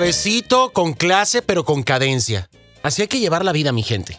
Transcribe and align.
Suavecito, 0.00 0.70
con 0.72 0.94
clase, 0.94 1.42
pero 1.42 1.66
con 1.66 1.82
cadencia. 1.82 2.48
Así 2.82 3.02
hay 3.02 3.08
que 3.08 3.20
llevar 3.20 3.44
la 3.44 3.52
vida, 3.52 3.70
mi 3.70 3.82
gente. 3.82 4.18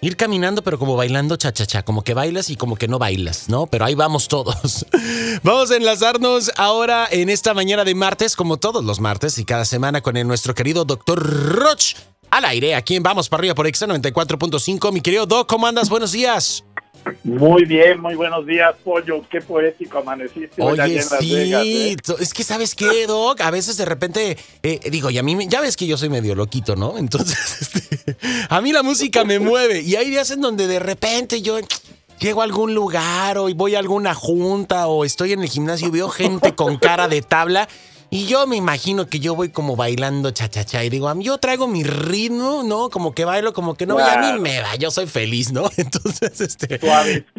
Ir 0.00 0.16
caminando, 0.16 0.62
pero 0.62 0.76
como 0.76 0.96
bailando 0.96 1.36
cha-cha-cha, 1.36 1.84
como 1.84 2.02
que 2.02 2.14
bailas 2.14 2.50
y 2.50 2.56
como 2.56 2.74
que 2.74 2.88
no 2.88 2.98
bailas, 2.98 3.48
¿no? 3.48 3.68
Pero 3.68 3.84
ahí 3.84 3.94
vamos 3.94 4.26
todos. 4.26 4.86
vamos 5.44 5.70
a 5.70 5.76
enlazarnos 5.76 6.50
ahora 6.56 7.06
en 7.08 7.30
esta 7.30 7.54
mañana 7.54 7.84
de 7.84 7.94
martes, 7.94 8.34
como 8.34 8.56
todos 8.56 8.84
los 8.84 8.98
martes 8.98 9.38
y 9.38 9.44
cada 9.44 9.64
semana, 9.64 10.00
con 10.00 10.16
el, 10.16 10.26
nuestro 10.26 10.52
querido 10.52 10.84
doctor 10.84 11.22
Roch 11.22 11.94
al 12.32 12.44
aire, 12.46 12.74
aquí 12.74 12.96
en 12.96 13.04
Vamos 13.04 13.28
para 13.28 13.42
arriba 13.42 13.54
por 13.54 13.68
Exa 13.68 13.86
94.5. 13.86 14.92
Mi 14.92 15.00
querido 15.00 15.26
Doc, 15.26 15.48
¿cómo 15.48 15.68
andas? 15.68 15.88
Buenos 15.90 16.10
días. 16.10 16.64
Muy 17.24 17.64
bien, 17.64 18.00
muy 18.00 18.14
buenos 18.14 18.46
días, 18.46 18.74
Pollo. 18.82 19.24
Qué 19.30 19.40
poético 19.40 19.98
amaneciste. 19.98 20.62
Oye, 20.62 21.02
sí, 21.02 21.34
¿eh? 21.34 21.96
es 22.18 22.34
que 22.34 22.44
sabes 22.44 22.74
qué, 22.74 23.06
Doc, 23.06 23.40
a 23.40 23.50
veces 23.50 23.76
de 23.76 23.84
repente, 23.84 24.36
eh, 24.62 24.80
digo, 24.90 25.10
y 25.10 25.18
a 25.18 25.22
mí, 25.22 25.36
ya 25.48 25.60
ves 25.60 25.76
que 25.76 25.86
yo 25.86 25.96
soy 25.96 26.08
medio 26.08 26.34
loquito, 26.34 26.76
¿no? 26.76 26.98
Entonces, 26.98 27.58
este, 27.60 28.16
a 28.48 28.60
mí 28.60 28.72
la 28.72 28.82
música 28.82 29.24
me 29.24 29.38
mueve 29.38 29.82
y 29.82 29.96
hay 29.96 30.10
días 30.10 30.30
en 30.30 30.40
donde 30.40 30.66
de 30.66 30.78
repente 30.78 31.42
yo 31.42 31.58
llego 32.18 32.42
a 32.42 32.44
algún 32.44 32.74
lugar 32.74 33.38
o 33.38 33.52
voy 33.54 33.74
a 33.74 33.78
alguna 33.78 34.14
junta 34.14 34.86
o 34.86 35.04
estoy 35.04 35.32
en 35.32 35.40
el 35.40 35.48
gimnasio 35.48 35.88
y 35.88 35.90
veo 35.90 36.08
gente 36.10 36.54
con 36.54 36.78
cara 36.78 37.08
de 37.08 37.22
tabla 37.22 37.68
y 38.12 38.26
yo 38.26 38.44
me 38.48 38.56
imagino 38.56 39.06
que 39.06 39.20
yo 39.20 39.36
voy 39.36 39.50
como 39.50 39.76
bailando 39.76 40.32
cha-cha-cha 40.32 40.82
y 40.82 40.90
digo, 40.90 41.08
a 41.08 41.14
mí 41.14 41.24
yo 41.24 41.38
traigo 41.38 41.68
mi 41.68 41.84
ritmo, 41.84 42.64
¿no? 42.64 42.90
Como 42.90 43.14
que 43.14 43.24
bailo, 43.24 43.52
como 43.52 43.76
que 43.76 43.86
no, 43.86 44.00
y 44.00 44.02
a 44.02 44.16
mí 44.18 44.40
me 44.40 44.60
va, 44.60 44.74
yo 44.74 44.90
soy 44.90 45.06
feliz, 45.06 45.52
¿no? 45.52 45.70
Entonces, 45.76 46.40
este... 46.40 46.80
Suavecito. 46.80 47.30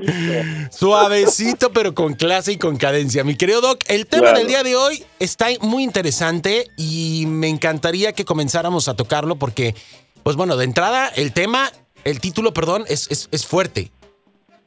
Suavecito, 0.72 1.74
pero 1.74 1.94
con 1.94 2.14
clase 2.14 2.54
y 2.54 2.58
con 2.58 2.78
cadencia. 2.78 3.26
Mi 3.26 3.36
querido 3.36 3.60
Doc, 3.60 3.80
el 3.90 4.08
tema 4.08 4.32
del 4.32 4.48
día 4.48 4.64
de 4.64 4.78
hoy 4.78 5.04
está 5.20 5.48
muy 5.60 5.84
interesante 5.84 6.68
y 6.78 7.26
me 7.28 7.50
encantaría 7.50 8.14
que 8.14 8.24
comenzáramos 8.24 8.88
a 8.88 8.96
tocarlo 8.96 9.36
porque, 9.36 9.76
pues 10.24 10.38
bueno, 10.38 10.56
de 10.56 10.64
entrada, 10.64 11.10
el 11.10 11.34
tema, 11.34 11.70
el 12.06 12.22
título, 12.22 12.54
perdón, 12.54 12.86
es, 12.88 13.12
es, 13.12 13.28
es 13.34 13.46
fuerte. 13.46 13.92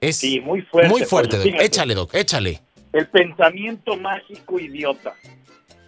Es 0.02 0.18
sí, 0.18 0.38
muy 0.40 0.60
fuerte. 0.60 0.90
Muy 0.90 1.04
fuerte, 1.04 1.38
Doc. 1.38 1.46
Échale, 1.46 1.94
Doc, 1.94 2.14
échale. 2.14 2.60
El 2.92 3.08
pensamiento 3.08 3.96
mágico 3.96 4.60
idiota 4.60 5.14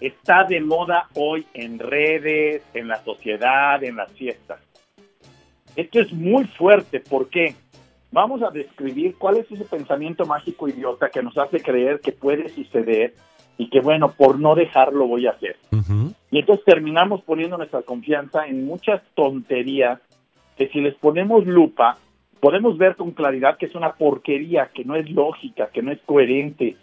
está 0.00 0.44
de 0.44 0.60
moda 0.60 1.08
hoy 1.14 1.46
en 1.54 1.78
redes, 1.78 2.62
en 2.74 2.88
la 2.88 3.02
sociedad, 3.02 3.82
en 3.82 3.96
las 3.96 4.12
fiestas. 4.12 4.60
Esto 5.74 6.00
es 6.00 6.12
muy 6.12 6.44
fuerte, 6.44 7.00
¿por 7.00 7.28
qué? 7.28 7.54
Vamos 8.12 8.42
a 8.42 8.50
describir 8.50 9.16
cuál 9.18 9.36
es 9.38 9.50
ese 9.50 9.64
pensamiento 9.64 10.24
mágico 10.24 10.68
idiota 10.68 11.10
que 11.10 11.22
nos 11.22 11.36
hace 11.36 11.60
creer 11.60 12.00
que 12.00 12.12
puede 12.12 12.48
suceder 12.48 13.14
y 13.58 13.68
que 13.68 13.80
bueno, 13.80 14.12
por 14.12 14.38
no 14.38 14.54
dejarlo 14.54 15.06
voy 15.06 15.26
a 15.26 15.32
hacer. 15.32 15.56
Y 16.30 16.38
entonces 16.38 16.64
terminamos 16.64 17.22
poniendo 17.22 17.56
nuestra 17.56 17.82
confianza 17.82 18.46
en 18.46 18.66
muchas 18.66 19.02
tonterías 19.14 20.00
que 20.56 20.68
si 20.68 20.80
les 20.80 20.94
ponemos 20.94 21.46
lupa, 21.46 21.98
podemos 22.40 22.78
ver 22.78 22.96
con 22.96 23.12
claridad 23.12 23.56
que 23.58 23.66
es 23.66 23.74
una 23.74 23.92
porquería, 23.94 24.70
que 24.74 24.84
no 24.84 24.94
es 24.96 25.10
lógica, 25.10 25.68
que 25.72 25.82
no 25.82 25.92
es 25.92 26.00
coherente, 26.06 26.76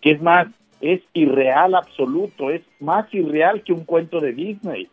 que 0.00 0.12
es 0.12 0.22
más, 0.22 0.48
es 0.80 1.02
irreal 1.12 1.74
absoluto, 1.74 2.50
es 2.50 2.62
más 2.80 3.12
irreal 3.12 3.62
que 3.62 3.72
un 3.72 3.84
cuento 3.84 4.20
de 4.20 4.32
Disney. 4.32 4.88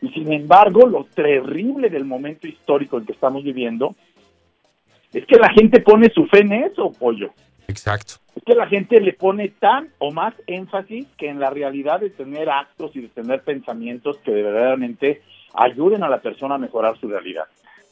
Y 0.00 0.08
sin 0.10 0.32
embargo, 0.32 0.86
lo 0.86 1.04
terrible 1.04 1.90
del 1.90 2.04
momento 2.04 2.46
histórico 2.46 2.98
en 2.98 3.04
que 3.04 3.12
estamos 3.12 3.42
viviendo 3.42 3.94
es 5.12 5.26
que 5.26 5.36
la 5.36 5.50
gente 5.50 5.80
pone 5.80 6.08
su 6.10 6.26
fe 6.26 6.40
en 6.40 6.52
eso, 6.52 6.92
pollo. 6.92 7.32
Exacto. 7.66 8.14
Es 8.34 8.42
que 8.44 8.54
la 8.54 8.66
gente 8.66 9.00
le 9.00 9.12
pone 9.12 9.48
tan 9.48 9.88
o 9.98 10.12
más 10.12 10.34
énfasis 10.46 11.06
que 11.18 11.28
en 11.28 11.40
la 11.40 11.50
realidad 11.50 12.00
de 12.00 12.10
tener 12.10 12.48
actos 12.48 12.94
y 12.94 13.00
de 13.00 13.08
tener 13.08 13.42
pensamientos 13.42 14.18
que 14.18 14.30
verdaderamente 14.30 15.20
ayuden 15.54 16.04
a 16.04 16.08
la 16.08 16.20
persona 16.20 16.54
a 16.54 16.58
mejorar 16.58 16.96
su 16.98 17.08
realidad. 17.08 17.44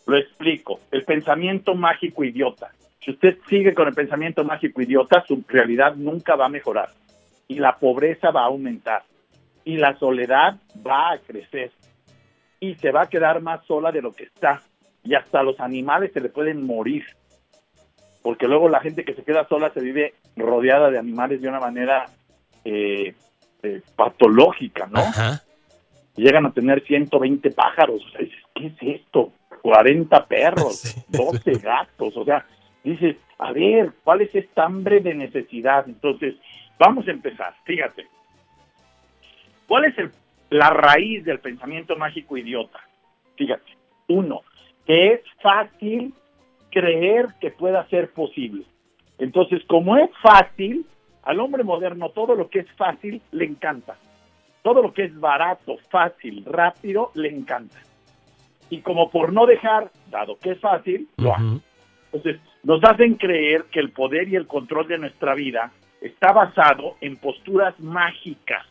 Lo 0.07 0.17
explico. 0.17 0.81
El 0.91 1.05
pensamiento 1.05 1.75
mágico 1.75 2.25
idiota. 2.25 2.71
Si 3.01 3.11
usted 3.11 3.39
sigue 3.49 3.75
con 3.75 3.89
el 3.89 3.95
pensamiento 3.95 4.45
mágico 4.45 4.81
idiota, 4.81 5.25
su 5.27 5.43
realidad 5.49 5.97
nunca 5.97 6.37
va 6.37 6.47
a 6.47 6.51
mejorar 6.51 6.89
y 7.49 7.57
la 7.59 7.79
pobreza 7.79 8.31
va 8.31 8.43
a 8.43 8.47
aumentar 8.47 9.03
y 9.65 9.77
la 9.77 9.99
soledad 9.99 10.57
va 10.87 11.13
a 11.13 11.19
crecer 11.19 11.73
y 12.61 12.75
se 12.77 12.93
va 12.93 13.03
a 13.03 13.09
quedar 13.09 13.41
más 13.41 13.65
sola 13.67 13.91
de 13.91 14.03
lo 14.03 14.13
que 14.13 14.25
está 14.25 14.63
y 15.03 15.15
hasta 15.15 15.43
los 15.43 15.59
animales 15.59 16.13
se 16.13 16.21
le 16.21 16.29
pueden 16.29 16.65
morir 16.65 17.05
porque 18.23 18.47
luego 18.47 18.69
la 18.69 18.81
gente 18.81 19.05
que 19.05 19.15
se 19.15 19.23
queda 19.23 19.49
sola 19.49 19.71
se 19.73 19.81
vive 19.81 20.15
rodeada 20.37 20.91
de 20.91 20.99
animales 20.99 21.41
de 21.41 21.49
una 21.49 21.61
manera 21.61 22.07
eh, 22.65 23.15
eh, 23.63 23.81
patológica, 23.97 24.87
¿no? 24.87 25.01
Llegan 26.17 26.47
a 26.47 26.53
tener 26.53 26.85
120 26.85 27.51
pájaros, 27.53 28.05
o 28.05 28.11
sea, 28.11 28.21
dices, 28.21 28.39
¿qué 28.55 28.67
es 28.67 29.01
esto? 29.01 29.33
40 29.63 30.27
perros, 30.27 30.97
12 31.09 31.53
gatos, 31.55 32.17
o 32.17 32.25
sea, 32.25 32.45
dices, 32.85 33.17
a 33.39 33.53
ver, 33.53 33.93
¿cuál 34.05 34.21
es 34.23 34.35
esta 34.35 34.65
hambre 34.65 35.01
de 35.01 35.15
necesidad? 35.15 35.89
Entonces, 35.89 36.35
Vamos 36.79 37.09
a 37.09 37.11
empezar, 37.11 37.55
fíjate. 37.65 38.07
¿Cuál 39.67 39.87
es 39.87 39.95
la 40.51 40.71
raíz 40.71 41.25
del 41.25 41.41
pensamiento 41.41 41.97
mágico 41.97 42.37
idiota? 42.37 42.81
Fíjate, 43.37 43.77
uno, 44.09 44.43
que 44.87 45.13
es 45.13 45.21
fácil 45.43 46.15
creer 46.71 47.27
que 47.41 47.51
pueda 47.51 47.87
ser 47.89 48.11
posible. 48.11 48.65
Entonces, 49.19 49.63
como 49.67 49.97
es 49.97 50.11
fácil, 50.23 50.87
al 51.23 51.41
hombre 51.41 51.65
moderno 51.65 52.11
todo 52.11 52.35
lo 52.35 52.49
que 52.49 52.61
es 52.61 52.73
fácil 52.73 53.21
le 53.33 53.45
encanta. 53.45 53.97
Todo 54.63 54.83
lo 54.83 54.93
que 54.93 55.05
es 55.05 55.19
barato, 55.19 55.77
fácil, 55.91 56.45
rápido, 56.45 57.11
le 57.15 57.29
encanta. 57.29 57.79
Y 58.71 58.81
como 58.81 59.11
por 59.11 59.33
no 59.33 59.47
dejar, 59.47 59.91
dado 60.11 60.39
que 60.39 60.53
es 60.53 60.61
fácil, 60.61 61.09
lo 61.17 61.35
hace. 61.35 61.61
Entonces, 62.13 62.41
nos 62.63 62.83
hacen 62.85 63.15
creer 63.15 63.65
que 63.71 63.81
el 63.81 63.91
poder 63.91 64.29
y 64.29 64.37
el 64.37 64.47
control 64.47 64.89
de 64.89 64.99
nuestra 64.99 65.35
vida 65.35 65.73
está 66.01 66.33
basado 66.33 66.97
en 67.01 67.17
posturas 67.17 67.79
mágicas, 67.81 68.67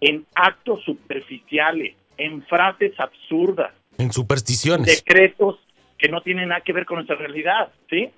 en 0.00 0.26
actos 0.34 0.82
superficiales, 0.84 1.96
en 2.16 2.42
frases 2.42 2.98
absurdas. 2.98 3.72
En 3.98 4.12
supersticiones. 4.12 5.04
Decretos 5.04 5.58
que 5.98 6.08
no 6.08 6.20
tienen 6.20 6.48
nada 6.48 6.62
que 6.62 6.72
ver 6.72 6.84
con 6.84 6.96
nuestra 6.96 7.16
realidad, 7.16 7.72
¿sí? 7.88 8.10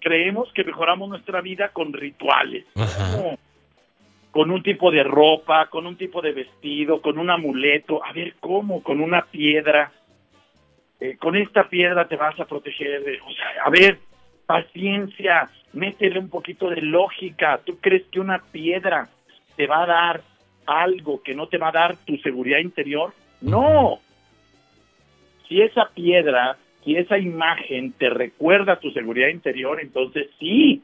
Creemos 0.00 0.52
que 0.52 0.64
mejoramos 0.64 1.08
nuestra 1.08 1.40
vida 1.40 1.70
con 1.70 1.92
rituales, 1.92 2.64
con 4.30 4.50
un 4.50 4.62
tipo 4.62 4.90
de 4.90 5.02
ropa, 5.02 5.68
con 5.68 5.86
un 5.86 5.96
tipo 5.96 6.22
de 6.22 6.32
vestido, 6.32 7.02
con 7.02 7.18
un 7.18 7.30
amuleto. 7.30 8.04
A 8.04 8.12
ver, 8.12 8.34
¿cómo? 8.40 8.82
Con 8.82 9.00
una 9.00 9.26
piedra. 9.26 9.92
Eh, 11.00 11.16
con 11.18 11.36
esta 11.36 11.68
piedra 11.68 12.08
te 12.08 12.16
vas 12.16 12.38
a 12.40 12.46
proteger. 12.46 13.02
De, 13.04 13.20
o 13.20 13.32
sea, 13.32 13.64
a 13.64 13.70
ver, 13.70 13.98
paciencia, 14.50 15.48
métele 15.72 16.18
un 16.18 16.28
poquito 16.28 16.68
de 16.70 16.82
lógica. 16.82 17.60
¿Tú 17.64 17.78
crees 17.80 18.02
que 18.10 18.18
una 18.18 18.42
piedra 18.50 19.08
te 19.56 19.68
va 19.68 19.84
a 19.84 19.86
dar 19.86 20.22
algo 20.66 21.22
que 21.22 21.36
no 21.36 21.46
te 21.46 21.56
va 21.56 21.68
a 21.68 21.72
dar 21.72 21.96
tu 22.04 22.16
seguridad 22.16 22.58
interior? 22.58 23.12
No. 23.40 24.00
Si 25.46 25.62
esa 25.62 25.88
piedra, 25.94 26.56
si 26.84 26.96
esa 26.96 27.16
imagen 27.16 27.92
te 27.92 28.10
recuerda 28.10 28.80
tu 28.80 28.90
seguridad 28.90 29.28
interior, 29.28 29.80
entonces 29.80 30.28
sí. 30.40 30.82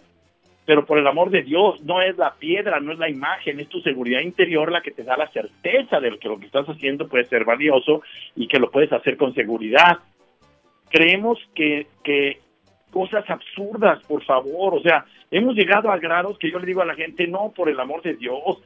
Pero 0.64 0.86
por 0.86 0.98
el 0.98 1.06
amor 1.08 1.30
de 1.30 1.42
Dios, 1.42 1.82
no 1.82 2.00
es 2.00 2.16
la 2.16 2.34
piedra, 2.34 2.78
no 2.78 2.92
es 2.92 3.00
la 3.00 3.10
imagen, 3.10 3.58
es 3.58 3.68
tu 3.68 3.80
seguridad 3.80 4.20
interior 4.20 4.70
la 4.70 4.80
que 4.80 4.92
te 4.92 5.02
da 5.02 5.16
la 5.16 5.28
certeza 5.28 5.98
de 5.98 6.16
que 6.20 6.28
lo 6.28 6.38
que 6.38 6.46
estás 6.46 6.68
haciendo 6.68 7.08
puede 7.08 7.24
ser 7.24 7.44
valioso 7.44 8.02
y 8.36 8.46
que 8.46 8.60
lo 8.60 8.70
puedes 8.70 8.92
hacer 8.92 9.16
con 9.16 9.34
seguridad. 9.34 9.98
Creemos 10.88 11.40
que, 11.52 11.88
que 12.04 12.45
cosas 12.90 13.28
absurdas, 13.28 14.02
por 14.06 14.24
favor. 14.24 14.74
O 14.74 14.80
sea, 14.80 15.04
hemos 15.30 15.54
llegado 15.54 15.90
a 15.90 15.98
grados 15.98 16.38
que 16.38 16.50
yo 16.50 16.58
le 16.58 16.66
digo 16.66 16.82
a 16.82 16.86
la 16.86 16.94
gente, 16.94 17.26
no, 17.26 17.52
por 17.54 17.68
el 17.68 17.78
amor 17.78 18.02
de 18.02 18.14
Dios, 18.14 18.58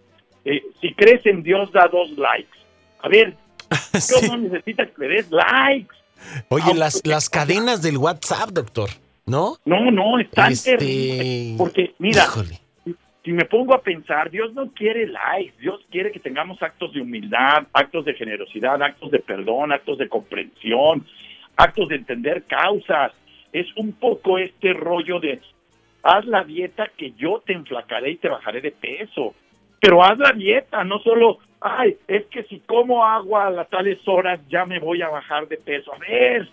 eh, 0.45 0.63
si 0.81 0.95
crees 0.95 1.25
en 1.27 1.43
Dios, 1.43 1.71
da 1.73 1.89
dos 1.89 2.11
likes. 2.17 2.59
A 3.03 3.09
ver, 3.09 3.37
Dios 3.93 4.29
no 4.29 4.37
necesita 4.39 4.87
que 4.87 4.93
le 4.99 5.09
des 5.09 5.31
likes. 5.31 5.95
Oye, 6.49 6.75
las, 6.75 7.01
las 7.05 7.31
cadenas 7.31 7.83
del 7.83 7.97
WhatsApp, 7.97 8.51
doctor, 8.51 8.91
¿no? 9.27 9.57
No, 9.65 9.91
no, 9.91 10.19
están 10.19 10.53
este... 10.53 11.55
Porque, 11.57 11.95
mira, 11.99 12.27
si 13.25 13.33
me 13.33 13.45
pongo 13.45 13.75
a 13.75 13.83
pensar, 13.83 14.31
Dios 14.31 14.53
no 14.55 14.71
quiere 14.73 15.07
likes, 15.07 15.55
Dios 15.61 15.81
quiere 15.91 16.11
que 16.11 16.21
tengamos 16.21 16.63
actos 16.63 16.93
de 16.93 17.01
humildad, 17.01 17.67
actos 17.73 18.05
de 18.05 18.15
generosidad, 18.15 18.83
actos 18.83 19.11
de 19.11 19.19
perdón, 19.19 19.73
actos 19.73 19.99
de 19.99 20.09
comprensión, 20.09 21.07
actos 21.57 21.89
de 21.89 21.97
entender 21.97 22.45
causas 22.45 23.13
es 23.52 23.67
un 23.76 23.93
poco 23.93 24.38
este 24.38 24.73
rollo 24.73 25.20
de 25.20 25.41
haz 26.02 26.25
la 26.26 26.44
dieta 26.44 26.91
que 26.97 27.12
yo 27.12 27.43
te 27.44 27.52
enflacaré 27.52 28.12
y 28.12 28.17
te 28.17 28.29
bajaré 28.29 28.61
de 28.61 28.70
peso. 28.70 29.35
Pero 29.81 30.02
haz 30.02 30.19
la 30.19 30.32
dieta, 30.32 30.85
no 30.85 30.99
solo, 31.00 31.38
ay, 31.61 31.97
es 32.08 32.26
que 32.26 32.43
si 32.44 32.61
como 32.61 33.05
agua 33.05 33.47
a 33.47 33.50
las 33.50 33.69
tales 33.69 33.99
horas 34.06 34.41
ya 34.49 34.64
me 34.67 34.79
voy 34.79 35.02
a 35.02 35.08
bajar 35.08 35.49
de 35.49 35.56
peso. 35.56 35.93
A 35.94 35.99
ver, 35.99 36.49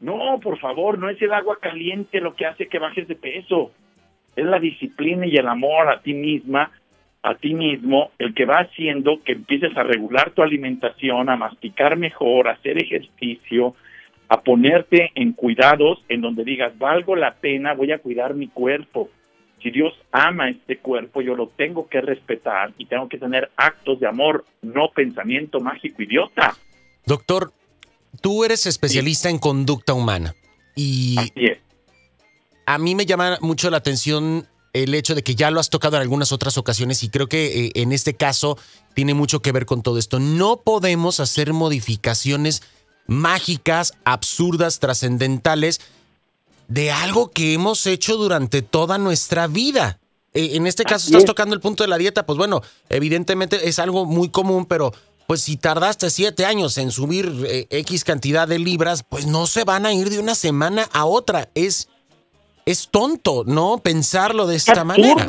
no, 0.00 0.38
por 0.40 0.58
favor, 0.58 0.98
no 0.98 1.08
es 1.08 1.20
el 1.22 1.32
agua 1.32 1.58
caliente 1.60 2.20
lo 2.20 2.34
que 2.34 2.46
hace 2.46 2.68
que 2.68 2.78
bajes 2.78 3.06
de 3.08 3.16
peso. 3.16 3.72
Es 4.34 4.44
la 4.44 4.58
disciplina 4.58 5.26
y 5.26 5.36
el 5.36 5.46
amor 5.46 5.88
a 5.88 6.00
ti 6.00 6.14
misma 6.14 6.70
a 7.22 7.36
ti 7.36 7.54
mismo, 7.54 8.10
el 8.18 8.34
que 8.34 8.44
va 8.44 8.60
haciendo 8.60 9.22
que 9.24 9.32
empieces 9.32 9.76
a 9.76 9.84
regular 9.84 10.30
tu 10.30 10.42
alimentación, 10.42 11.28
a 11.28 11.36
masticar 11.36 11.96
mejor, 11.96 12.48
a 12.48 12.52
hacer 12.52 12.82
ejercicio, 12.82 13.76
a 14.32 14.40
ponerte 14.40 15.10
en 15.14 15.34
cuidados 15.34 15.98
en 16.08 16.22
donde 16.22 16.42
digas, 16.42 16.78
valgo 16.78 17.16
la 17.16 17.34
pena, 17.34 17.74
voy 17.74 17.92
a 17.92 17.98
cuidar 17.98 18.32
mi 18.32 18.48
cuerpo. 18.48 19.10
Si 19.62 19.70
Dios 19.70 19.92
ama 20.10 20.48
este 20.48 20.78
cuerpo, 20.78 21.20
yo 21.20 21.36
lo 21.36 21.48
tengo 21.48 21.86
que 21.86 22.00
respetar 22.00 22.72
y 22.78 22.86
tengo 22.86 23.10
que 23.10 23.18
tener 23.18 23.50
actos 23.56 24.00
de 24.00 24.06
amor, 24.08 24.46
no 24.62 24.90
pensamiento 24.94 25.60
mágico 25.60 26.02
idiota. 26.02 26.56
Doctor, 27.04 27.52
tú 28.22 28.42
eres 28.42 28.64
especialista 28.64 29.28
en 29.28 29.38
conducta 29.38 29.92
humana 29.92 30.34
y 30.74 31.16
a 32.64 32.78
mí 32.78 32.94
me 32.94 33.04
llama 33.04 33.36
mucho 33.42 33.68
la 33.68 33.76
atención 33.76 34.48
el 34.72 34.94
hecho 34.94 35.14
de 35.14 35.22
que 35.22 35.34
ya 35.34 35.50
lo 35.50 35.60
has 35.60 35.68
tocado 35.68 35.96
en 35.96 36.02
algunas 36.02 36.32
otras 36.32 36.56
ocasiones 36.56 37.02
y 37.02 37.10
creo 37.10 37.28
que 37.28 37.66
eh, 37.66 37.72
en 37.74 37.92
este 37.92 38.14
caso 38.14 38.56
tiene 38.94 39.12
mucho 39.12 39.42
que 39.42 39.52
ver 39.52 39.66
con 39.66 39.82
todo 39.82 39.98
esto. 39.98 40.20
No 40.20 40.62
podemos 40.64 41.20
hacer 41.20 41.52
modificaciones 41.52 42.62
mágicas, 43.06 43.94
absurdas, 44.04 44.80
trascendentales 44.80 45.80
de 46.68 46.90
algo 46.90 47.30
que 47.30 47.54
hemos 47.54 47.86
hecho 47.86 48.16
durante 48.16 48.62
toda 48.62 48.98
nuestra 48.98 49.46
vida. 49.46 49.98
Eh, 50.34 50.50
en 50.54 50.66
este 50.66 50.84
caso 50.84 51.06
estás 51.08 51.24
tocando 51.24 51.54
el 51.54 51.60
punto 51.60 51.84
de 51.84 51.88
la 51.88 51.98
dieta, 51.98 52.24
pues 52.24 52.38
bueno, 52.38 52.62
evidentemente 52.88 53.68
es 53.68 53.78
algo 53.78 54.06
muy 54.06 54.30
común, 54.30 54.64
pero 54.64 54.92
pues 55.26 55.42
si 55.42 55.56
tardaste 55.56 56.10
siete 56.10 56.46
años 56.46 56.78
en 56.78 56.90
subir 56.90 57.30
eh, 57.46 57.66
X 57.70 58.04
cantidad 58.04 58.48
de 58.48 58.58
libras, 58.58 59.02
pues 59.02 59.26
no 59.26 59.46
se 59.46 59.64
van 59.64 59.86
a 59.86 59.92
ir 59.92 60.08
de 60.08 60.18
una 60.18 60.34
semana 60.34 60.88
a 60.92 61.04
otra. 61.04 61.48
Es 61.54 61.88
es 62.64 62.88
tonto, 62.88 63.44
¿no? 63.44 63.78
Pensarlo 63.78 64.46
de 64.46 64.56
esta 64.56 64.84
manera. 64.84 65.26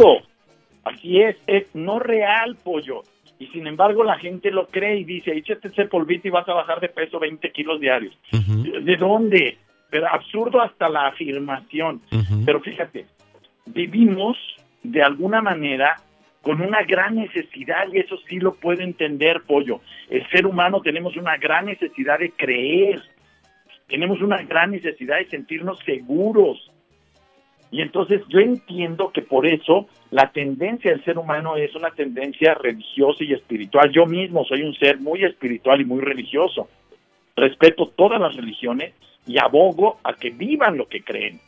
Así 0.84 1.22
es, 1.22 1.36
es 1.48 1.66
no 1.74 2.00
real, 2.00 2.56
pollo. 2.58 3.04
Y 3.44 3.48
sin 3.48 3.68
embargo 3.68 4.06
la 4.06 4.18
gente 4.18 4.52
lo 4.52 4.68
cree 4.68 5.00
y 5.00 5.04
dice, 5.04 5.36
échate 5.36 5.68
ese 5.68 5.86
polvito 5.86 6.30
y 6.30 6.32
vas 6.32 6.48
a 6.48 6.54
bajar 6.54 6.80
de 6.80 6.88
peso 6.88 7.20
20 7.20 7.52
kilos 7.52 7.80
diarios. 7.82 8.18
¿De 8.32 8.96
dónde? 8.96 9.58
Pero 9.90 10.08
absurdo 10.08 10.62
hasta 10.62 10.88
la 10.88 11.08
afirmación. 11.08 12.02
Pero 12.46 12.62
fíjate, 12.62 13.06
vivimos 13.66 14.38
de 14.82 15.04
alguna 15.04 15.42
manera 15.42 15.98
con 16.42 16.62
una 16.62 16.84
gran 16.84 17.16
necesidad, 17.16 17.88
y 17.92 18.00
eso 18.00 18.18
sí 18.28 18.40
lo 18.40 18.54
puedo 18.54 18.82
entender, 18.82 19.42
pollo. 19.48 19.82
El 20.10 20.28
ser 20.30 20.46
humano 20.46 20.82
tenemos 20.82 21.16
una 21.18 21.38
gran 21.38 21.66
necesidad 21.66 22.20
de 22.20 22.32
creer, 22.32 23.02
tenemos 23.88 24.22
una 24.22 24.42
gran 24.44 24.72
necesidad 24.72 25.18
de 25.18 25.30
sentirnos 25.30 25.80
seguros, 25.86 26.72
y 27.74 27.82
entonces 27.82 28.22
yo 28.30 28.40
entiendo 28.40 29.12
que 29.12 29.24
por 29.24 29.48
eso 29.48 29.88
la 30.12 30.32
tendencia 30.32 30.92
del 30.92 31.04
ser 31.04 31.18
humano 31.18 31.56
es 31.56 31.74
una 31.74 31.90
tendencia 31.90 32.54
religiosa 32.54 33.24
y 33.24 33.34
espiritual. 33.34 33.92
Yo 33.92 34.06
mismo 34.06 34.46
soy 34.46 34.62
un 34.62 34.76
ser 34.76 35.00
muy 35.00 35.24
espiritual 35.24 35.82
y 35.82 35.86
muy 35.86 36.00
religioso. 36.00 36.70
Respeto 37.36 37.88
todas 37.96 38.22
las 38.22 38.36
religiones 38.36 38.94
y 39.26 39.40
abogo 39.40 39.98
a 40.04 40.14
que 40.14 40.30
vivan 40.30 40.78
lo 40.78 40.88
que 40.88 41.02
creen, 41.02 41.40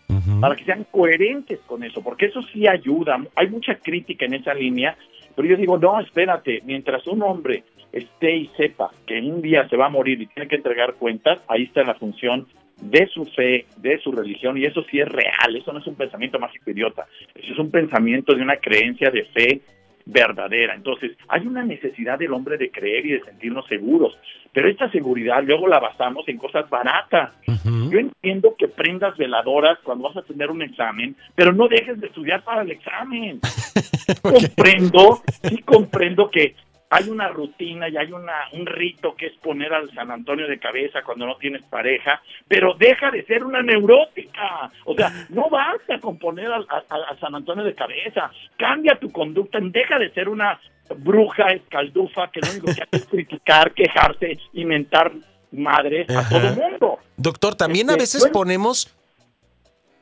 para 0.41 0.55
que 0.55 0.65
sean 0.65 0.87
coherentes 0.89 1.59
con 1.67 1.83
eso, 1.83 2.01
porque 2.01 2.25
eso 2.25 2.41
sí 2.41 2.67
ayuda. 2.67 3.23
Hay 3.35 3.47
mucha 3.51 3.75
crítica 3.75 4.25
en 4.25 4.33
esa 4.33 4.55
línea, 4.55 4.97
pero 5.35 5.47
yo 5.47 5.55
digo, 5.55 5.77
no, 5.77 5.99
espérate, 5.99 6.63
mientras 6.65 7.05
un 7.05 7.21
hombre 7.21 7.65
esté 7.91 8.35
y 8.35 8.47
sepa 8.57 8.89
que 9.05 9.19
un 9.19 9.43
día 9.43 9.69
se 9.69 9.77
va 9.77 9.85
a 9.85 9.89
morir 9.89 10.19
y 10.19 10.25
tiene 10.25 10.49
que 10.49 10.55
entregar 10.55 10.95
cuentas, 10.95 11.37
ahí 11.47 11.65
está 11.65 11.83
la 11.83 11.93
función 11.93 12.47
de 12.81 13.07
su 13.07 13.25
fe, 13.25 13.65
de 13.77 13.97
su 13.99 14.11
religión, 14.11 14.57
y 14.57 14.65
eso 14.65 14.83
sí 14.89 14.99
es 14.99 15.07
real, 15.07 15.55
eso 15.55 15.71
no 15.71 15.79
es 15.79 15.87
un 15.87 15.95
pensamiento 15.95 16.39
mágico 16.39 16.71
idiota, 16.71 17.05
eso 17.33 17.53
es 17.53 17.59
un 17.59 17.71
pensamiento 17.71 18.33
de 18.33 18.41
una 18.41 18.57
creencia 18.57 19.09
de 19.09 19.23
fe 19.25 19.61
verdadera. 20.05 20.75
Entonces, 20.75 21.11
hay 21.27 21.47
una 21.47 21.63
necesidad 21.63 22.19
del 22.19 22.33
hombre 22.33 22.57
de 22.57 22.69
creer 22.69 23.05
y 23.05 23.11
de 23.13 23.21
sentirnos 23.21 23.65
seguros, 23.67 24.17
pero 24.53 24.69
esta 24.69 24.89
seguridad 24.91 25.43
luego 25.43 25.67
la 25.67 25.79
basamos 25.79 26.27
en 26.27 26.37
cosas 26.37 26.69
baratas. 26.69 27.33
Yo 27.65 27.99
entiendo 27.99 28.55
que 28.57 28.67
prendas 28.67 29.17
veladoras 29.17 29.79
cuando 29.83 30.05
vas 30.05 30.17
a 30.17 30.21
tener 30.21 30.49
un 30.49 30.61
examen, 30.61 31.15
pero 31.33 31.51
no 31.51 31.67
dejes 31.67 31.99
de 31.99 32.07
estudiar 32.07 32.43
para 32.43 32.61
el 32.61 32.71
examen. 32.71 33.39
Comprendo, 34.21 35.21
sí 35.43 35.57
comprendo 35.63 36.29
que 36.29 36.55
hay 36.89 37.09
una 37.09 37.29
rutina 37.29 37.89
y 37.89 37.97
hay 37.97 38.11
una, 38.11 38.33
un 38.53 38.65
rito 38.65 39.15
que 39.15 39.27
es 39.27 39.33
poner 39.37 39.73
al 39.73 39.91
San 39.93 40.11
Antonio 40.11 40.47
de 40.47 40.59
cabeza 40.59 41.01
cuando 41.03 41.25
no 41.25 41.37
tienes 41.37 41.63
pareja, 41.63 42.21
pero 42.47 42.75
deja 42.75 43.11
de 43.11 43.25
ser 43.25 43.43
una 43.43 43.61
neurótica. 43.61 44.71
O 44.85 44.93
sea, 44.95 45.11
no 45.29 45.49
basta 45.49 45.99
con 45.99 46.17
poner 46.17 46.51
al, 46.51 46.65
a, 46.69 47.15
San 47.19 47.35
Antonio 47.35 47.63
de 47.63 47.73
cabeza. 47.73 48.31
Cambia 48.57 48.97
tu 48.99 49.11
conducta, 49.11 49.59
deja 49.61 49.97
de 49.97 50.11
ser 50.11 50.29
una 50.29 50.59
bruja 50.97 51.51
escaldufa 51.53 52.29
que 52.31 52.41
lo 52.41 52.51
único 52.51 52.67
que 52.67 52.83
hace 52.83 52.97
es 52.97 53.05
criticar, 53.05 53.73
quejarse, 53.73 54.37
inventar 54.53 55.11
madres 55.51 56.09
a 56.09 56.29
todo 56.29 56.47
el 56.47 56.55
mundo. 56.55 56.99
Doctor, 57.17 57.55
también 57.55 57.89
a 57.89 57.93
este, 57.93 58.03
veces 58.03 58.27
ponemos 58.31 58.95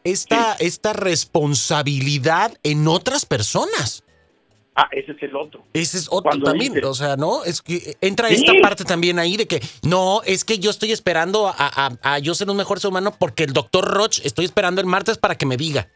esta, 0.04 0.54
esta 0.60 0.94
responsabilidad 0.94 2.54
en 2.64 2.88
otras 2.88 3.26
personas. 3.26 4.03
Ah, 4.76 4.90
ese 4.92 5.12
es 5.12 5.22
el 5.22 5.36
otro. 5.36 5.64
Ese 5.74 5.98
es 5.98 6.08
otro 6.10 6.40
también, 6.42 6.84
o 6.84 6.94
sea, 6.96 7.16
¿no? 7.16 7.44
Es 7.44 7.62
que 7.62 7.96
entra 8.02 8.30
esta 8.30 8.54
parte 8.62 8.84
también 8.84 9.20
ahí 9.20 9.38
de 9.38 9.46
que, 9.46 9.62
no, 9.84 10.22
es 10.26 10.44
que 10.44 10.58
yo 10.58 10.72
estoy 10.72 10.92
esperando 10.92 11.54
a, 11.56 12.20
yo 12.20 12.34
ser 12.34 12.50
un 12.50 12.58
mejor 12.58 12.80
ser 12.80 12.90
humano 12.90 13.16
porque 13.20 13.44
el 13.44 13.54
doctor 13.54 13.86
Roch 13.86 14.20
estoy 14.26 14.46
esperando 14.46 14.82
el 14.82 14.88
martes 14.88 15.18
para 15.18 15.36
que 15.36 15.46
me 15.46 15.58
diga. 15.58 15.90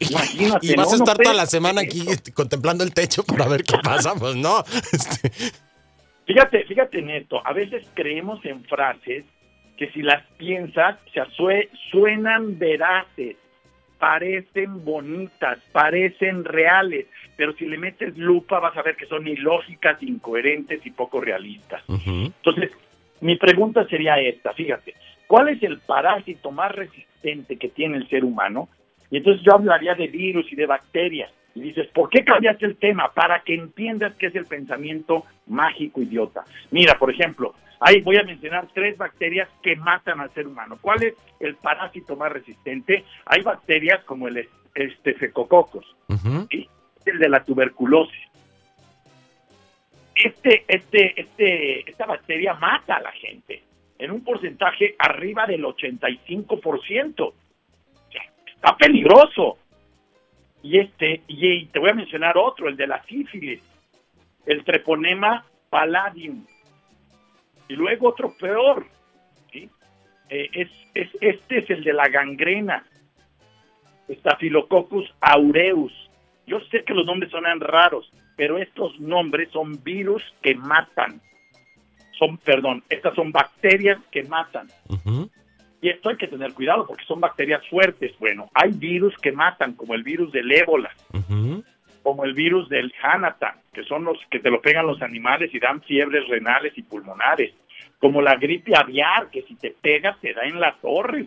y 0.00 0.74
vas 0.74 0.92
a 0.92 0.96
estar 0.96 1.16
toda 1.16 1.34
la 1.34 1.46
semana 1.46 1.82
aquí 1.82 2.04
contemplando 2.34 2.82
el 2.82 2.92
techo 2.92 3.22
para 3.22 3.46
ver 3.46 3.62
qué 3.62 3.76
pasa, 3.82 4.14
pues 4.14 4.34
no. 4.34 4.64
Este. 4.92 5.30
Fíjate, 6.26 6.64
fíjate 6.64 7.00
Neto, 7.00 7.40
a 7.46 7.52
veces 7.54 7.86
creemos 7.94 8.44
en 8.44 8.62
frases 8.64 9.24
que 9.78 9.90
si 9.92 10.02
las 10.02 10.26
piensas, 10.36 10.98
se 11.14 11.22
suenan 11.90 12.58
veraces, 12.58 13.36
parecen 13.98 14.84
bonitas, 14.84 15.58
parecen 15.72 16.44
reales, 16.44 17.06
pero 17.36 17.52
si 17.54 17.66
le 17.66 17.78
metes 17.78 18.16
lupa 18.16 18.60
vas 18.60 18.76
a 18.76 18.82
ver 18.82 18.96
que 18.96 19.06
son 19.06 19.26
ilógicas, 19.26 20.02
incoherentes 20.02 20.84
y 20.84 20.90
poco 20.90 21.20
realistas. 21.20 21.82
Entonces, 21.88 22.72
mi 23.20 23.36
pregunta 23.36 23.86
sería 23.86 24.18
esta, 24.20 24.52
fíjate, 24.52 24.94
¿cuál 25.26 25.48
es 25.48 25.62
el 25.62 25.78
parásito 25.78 26.50
más 26.50 26.72
resistente 26.72 27.56
que 27.56 27.68
tiene 27.68 27.96
el 27.96 28.08
ser 28.08 28.24
humano? 28.24 28.68
Y 29.10 29.18
entonces 29.18 29.42
yo 29.44 29.54
hablaría 29.54 29.94
de 29.94 30.06
virus 30.06 30.52
y 30.52 30.56
de 30.56 30.66
bacterias. 30.66 31.32
Y 31.54 31.60
dices, 31.60 31.88
¿por 31.88 32.08
qué 32.10 32.24
cambiaste 32.24 32.66
el 32.66 32.76
tema? 32.76 33.12
Para 33.12 33.40
que 33.40 33.54
entiendas 33.54 34.14
qué 34.16 34.26
es 34.26 34.34
el 34.36 34.44
pensamiento 34.44 35.24
mágico 35.46 36.02
idiota. 36.02 36.44
Mira, 36.70 36.96
por 36.98 37.10
ejemplo, 37.10 37.54
ahí 37.80 38.00
voy 38.00 38.16
a 38.16 38.22
mencionar 38.22 38.68
tres 38.72 38.96
bacterias 38.96 39.48
que 39.62 39.76
matan 39.76 40.20
al 40.20 40.32
ser 40.34 40.46
humano. 40.46 40.78
¿Cuál 40.80 41.02
es 41.02 41.14
el 41.40 41.56
parásito 41.56 42.16
más 42.16 42.32
resistente? 42.32 43.04
Hay 43.26 43.42
bacterias 43.42 44.04
como 44.04 44.28
el 44.28 44.48
estefecococos, 44.74 45.96
el 47.04 47.18
de 47.18 47.28
la 47.28 47.44
tuberculosis. 47.44 48.28
Este, 50.14 50.64
este, 50.66 51.20
este, 51.20 51.90
esta 51.90 52.06
bacteria 52.06 52.54
mata 52.54 52.96
a 52.96 53.00
la 53.00 53.12
gente 53.12 53.62
en 53.98 54.10
un 54.10 54.22
porcentaje 54.22 54.94
arriba 54.98 55.46
del 55.46 55.64
85%. 55.64 57.32
está 58.46 58.76
peligroso. 58.76 59.58
Y 60.62 60.78
este, 60.78 61.22
y 61.28 61.66
te 61.66 61.78
voy 61.78 61.90
a 61.90 61.94
mencionar 61.94 62.36
otro, 62.36 62.68
el 62.68 62.76
de 62.76 62.88
la 62.88 63.02
sífilis, 63.04 63.62
el 64.46 64.64
treponema 64.64 65.44
palladium. 65.70 66.44
Y 67.68 67.74
luego 67.74 68.08
otro 68.08 68.32
peor, 68.38 68.86
¿sí? 69.52 69.68
Eh, 70.30 70.48
es, 70.52 70.68
es, 70.94 71.08
este 71.20 71.58
es 71.58 71.70
el 71.70 71.84
de 71.84 71.92
la 71.92 72.08
gangrena, 72.08 72.84
Staphylococcus 74.10 75.12
aureus. 75.20 75.92
Yo 76.46 76.60
sé 76.70 76.82
que 76.84 76.94
los 76.94 77.04
nombres 77.04 77.30
sonan 77.30 77.60
raros, 77.60 78.10
pero 78.36 78.58
estos 78.58 78.98
nombres 79.00 79.50
son 79.52 79.82
virus 79.82 80.22
que 80.42 80.54
matan. 80.54 81.20
Son, 82.18 82.38
perdón, 82.38 82.82
estas 82.88 83.14
son 83.14 83.30
bacterias 83.30 83.98
que 84.10 84.24
matan. 84.24 84.68
Y 85.80 85.90
esto 85.90 86.08
hay 86.08 86.16
que 86.16 86.26
tener 86.26 86.52
cuidado 86.54 86.86
porque 86.86 87.04
son 87.04 87.20
bacterias 87.20 87.66
fuertes. 87.68 88.12
Bueno, 88.18 88.50
hay 88.54 88.72
virus 88.72 89.14
que 89.18 89.30
matan, 89.30 89.74
como 89.74 89.94
el 89.94 90.02
virus 90.02 90.32
del 90.32 90.50
ébola, 90.50 90.90
como 92.02 92.24
el 92.24 92.32
virus 92.34 92.68
del 92.68 92.92
Hanatan, 93.02 93.56
que 93.78 93.84
son 93.84 94.02
los 94.02 94.18
que 94.28 94.40
te 94.40 94.50
lo 94.50 94.60
pegan 94.60 94.88
los 94.88 95.00
animales 95.02 95.54
y 95.54 95.60
dan 95.60 95.80
fiebres 95.82 96.26
renales 96.26 96.72
y 96.76 96.82
pulmonares, 96.82 97.54
como 98.00 98.20
la 98.20 98.34
gripe 98.34 98.76
aviar, 98.76 99.30
que 99.30 99.42
si 99.42 99.54
te 99.54 99.70
pegas 99.70 100.20
te 100.20 100.34
da 100.34 100.42
en 100.42 100.58
la 100.58 100.74
torre. 100.82 101.24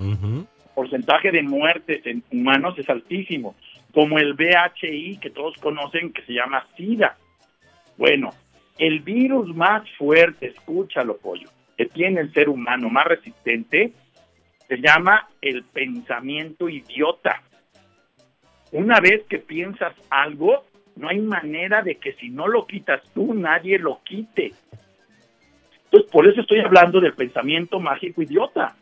Porcentaje 0.76 1.32
de 1.32 1.44
muertes 1.44 2.06
en 2.06 2.22
humanos 2.30 2.78
es 2.78 2.90
altísimo 2.90 3.56
como 3.94 4.20
el 4.20 4.34
VHI 4.34 5.18
que 5.22 5.30
todos 5.30 5.56
conocen 5.60 6.12
que 6.12 6.24
se 6.24 6.34
llama 6.34 6.66
SIDA. 6.76 7.16
Bueno, 7.98 8.34
el 8.78 9.00
virus 9.00 9.56
más 9.56 9.90
fuerte, 9.98 10.48
escúchalo 10.48 11.20
pollo, 11.20 11.50
que 11.78 11.86
tiene 11.86 12.20
el 12.20 12.34
ser 12.34 12.50
humano 12.50 12.90
más 12.90 13.06
resistente, 13.06 13.94
se 14.68 14.78
llama 14.78 15.30
el 15.42 15.64
pensamiento 15.64 16.68
idiota. 16.68 17.44
Una 18.74 19.00
vez 19.00 19.24
que 19.30 19.40
piensas 19.40 19.94
algo, 20.10 20.66
No 20.96 21.10
hay 21.10 21.20
manera 21.20 21.82
de 21.82 21.96
que 21.96 22.14
si 22.14 22.30
no 22.30 22.48
lo 22.48 22.66
quitas 22.66 23.02
tú, 23.14 23.34
nadie 23.34 23.80
lo 23.80 24.02
quite. 24.04 24.54
Entonces, 25.86 26.12
por 26.12 26.28
eso 26.28 26.42
estoy 26.42 26.60
hablando 26.60 27.00
del 27.02 27.14
pensamiento 27.14 27.80
mágico 27.80 28.22
idiota, 28.22 28.76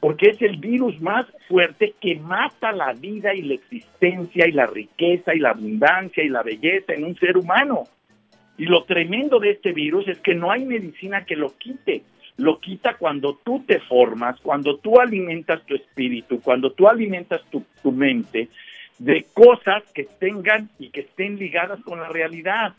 porque 0.00 0.30
es 0.30 0.42
el 0.42 0.56
virus 0.56 1.00
más 1.00 1.26
fuerte 1.48 1.94
que 2.00 2.16
mata 2.16 2.72
la 2.72 2.92
vida 2.92 3.34
y 3.34 3.42
la 3.42 3.54
existencia 3.54 4.46
y 4.46 4.52
la 4.52 4.66
riqueza 4.66 5.34
y 5.34 5.38
la 5.38 5.50
abundancia 5.50 6.24
y 6.24 6.28
la 6.28 6.42
belleza 6.42 6.94
en 6.94 7.04
un 7.04 7.16
ser 7.16 7.36
humano. 7.36 7.84
Y 8.58 8.66
lo 8.66 8.84
tremendo 8.84 9.38
de 9.38 9.50
este 9.50 9.72
virus 9.72 10.08
es 10.08 10.18
que 10.18 10.34
no 10.34 10.50
hay 10.50 10.64
medicina 10.64 11.24
que 11.24 11.36
lo 11.36 11.56
quite. 11.56 12.02
Lo 12.38 12.58
quita 12.60 12.94
cuando 12.94 13.38
tú 13.44 13.64
te 13.66 13.80
formas, 13.80 14.38
cuando 14.40 14.76
tú 14.78 15.00
alimentas 15.00 15.64
tu 15.64 15.74
espíritu, 15.74 16.40
cuando 16.40 16.72
tú 16.72 16.88
alimentas 16.88 17.42
tu, 17.50 17.64
tu 17.82 17.92
mente 17.92 18.48
de 18.98 19.26
cosas 19.34 19.82
que 19.94 20.04
tengan 20.04 20.70
y 20.78 20.90
que 20.90 21.00
estén 21.00 21.38
ligadas 21.38 21.80
con 21.82 22.00
la 22.00 22.08
realidad. 22.08 22.74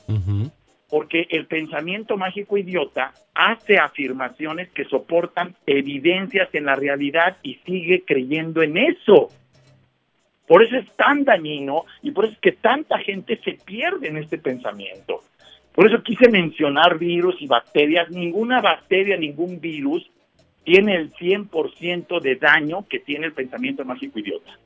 Porque 0.89 1.27
el 1.29 1.47
pensamiento 1.47 2.17
mágico 2.17 2.57
idiota 2.57 3.13
hace 3.33 3.77
afirmaciones 3.77 4.69
que 4.69 4.85
soportan 4.85 5.55
evidencias 5.65 6.49
en 6.53 6.65
la 6.65 6.75
realidad 6.75 7.37
y 7.43 7.55
sigue 7.65 8.03
creyendo 8.05 8.61
en 8.61 8.77
eso. 8.77 9.29
Por 10.47 10.63
eso 10.63 10.77
es 10.77 10.89
tan 10.95 11.25
dañino 11.25 11.83
y 12.01 12.11
por 12.11 12.25
eso 12.25 12.33
es 12.35 12.39
que 12.39 12.53
tanta 12.53 12.97
gente 12.99 13.39
se 13.43 13.53
pierde 13.53 14.07
en 14.07 14.17
este 14.17 14.37
pensamiento. 14.37 15.21
Por 15.75 15.87
eso 15.87 16.01
quise 16.01 16.29
mencionar 16.29 16.97
virus 16.97 17.35
y 17.41 17.47
bacterias. 17.47 18.09
Ninguna 18.09 18.61
bacteria, 18.61 19.17
ningún 19.17 19.59
virus 19.59 20.09
tiene 20.63 20.95
el 20.95 21.13
100% 21.13 22.19
de 22.19 22.35
daño 22.35 22.87
que 22.89 22.99
tiene 22.99 23.27
el 23.27 23.33
pensamiento 23.33 23.85
mágico 23.85 24.19
idiota. 24.19 24.57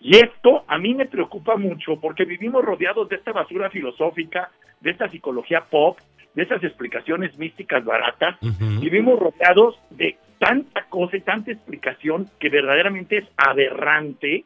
Y 0.00 0.16
esto 0.16 0.64
a 0.68 0.78
mí 0.78 0.94
me 0.94 1.06
preocupa 1.06 1.56
mucho 1.56 1.98
porque 2.00 2.24
vivimos 2.24 2.64
rodeados 2.64 3.08
de 3.08 3.16
esta 3.16 3.32
basura 3.32 3.70
filosófica, 3.70 4.50
de 4.80 4.90
esta 4.90 5.08
psicología 5.08 5.64
pop, 5.70 5.98
de 6.34 6.42
estas 6.42 6.62
explicaciones 6.62 7.36
místicas 7.38 7.82
baratas, 7.84 8.36
vivimos 8.78 9.18
rodeados 9.18 9.80
de 9.90 10.18
tanta 10.38 10.84
cosa 10.84 11.16
y 11.16 11.22
tanta 11.22 11.50
explicación 11.50 12.28
que 12.38 12.50
verdaderamente 12.50 13.18
es 13.18 13.24
aberrante, 13.38 14.44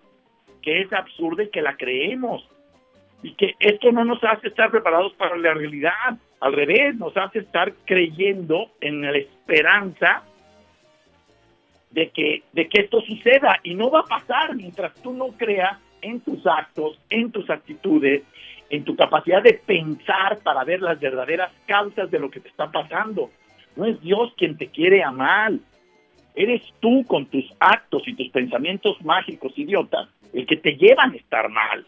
que 0.62 0.82
es 0.82 0.92
absurda 0.92 1.42
y 1.42 1.50
que 1.50 1.62
la 1.62 1.76
creemos. 1.76 2.48
Y 3.22 3.34
que 3.34 3.54
esto 3.58 3.90
no 3.90 4.04
nos 4.04 4.22
hace 4.22 4.48
estar 4.48 4.70
preparados 4.70 5.12
para 5.14 5.36
la 5.36 5.52
realidad, 5.52 6.16
al 6.40 6.52
revés, 6.52 6.94
nos 6.94 7.14
hace 7.16 7.40
estar 7.40 7.72
creyendo 7.84 8.70
en 8.80 9.02
la 9.02 9.18
esperanza 9.18 10.22
de 11.90 12.10
que, 12.10 12.42
de 12.52 12.68
que 12.68 12.82
esto 12.82 13.00
suceda 13.00 13.58
y 13.62 13.74
no 13.74 13.90
va 13.90 14.00
a 14.00 14.04
pasar 14.04 14.54
mientras 14.54 14.94
tú 15.02 15.12
no 15.12 15.28
creas 15.28 15.78
en 16.02 16.20
tus 16.20 16.46
actos, 16.46 16.98
en 17.10 17.30
tus 17.30 17.48
actitudes, 17.50 18.22
en 18.70 18.84
tu 18.84 18.96
capacidad 18.96 19.42
de 19.42 19.54
pensar 19.54 20.38
para 20.42 20.64
ver 20.64 20.80
las 20.80 20.98
verdaderas 21.00 21.52
causas 21.66 22.10
de 22.10 22.18
lo 22.18 22.30
que 22.30 22.40
te 22.40 22.48
está 22.48 22.70
pasando. 22.70 23.30
No 23.76 23.84
es 23.84 24.00
Dios 24.00 24.32
quien 24.36 24.56
te 24.56 24.68
quiere 24.68 25.02
a 25.02 25.10
mal. 25.10 25.60
Eres 26.34 26.62
tú 26.78 27.04
con 27.06 27.26
tus 27.26 27.52
actos 27.58 28.06
y 28.06 28.14
tus 28.14 28.28
pensamientos 28.28 29.02
mágicos, 29.02 29.52
idiotas, 29.56 30.08
el 30.32 30.46
que 30.46 30.56
te 30.56 30.76
llevan 30.76 31.12
a 31.12 31.16
estar 31.16 31.48
mal. 31.48 31.84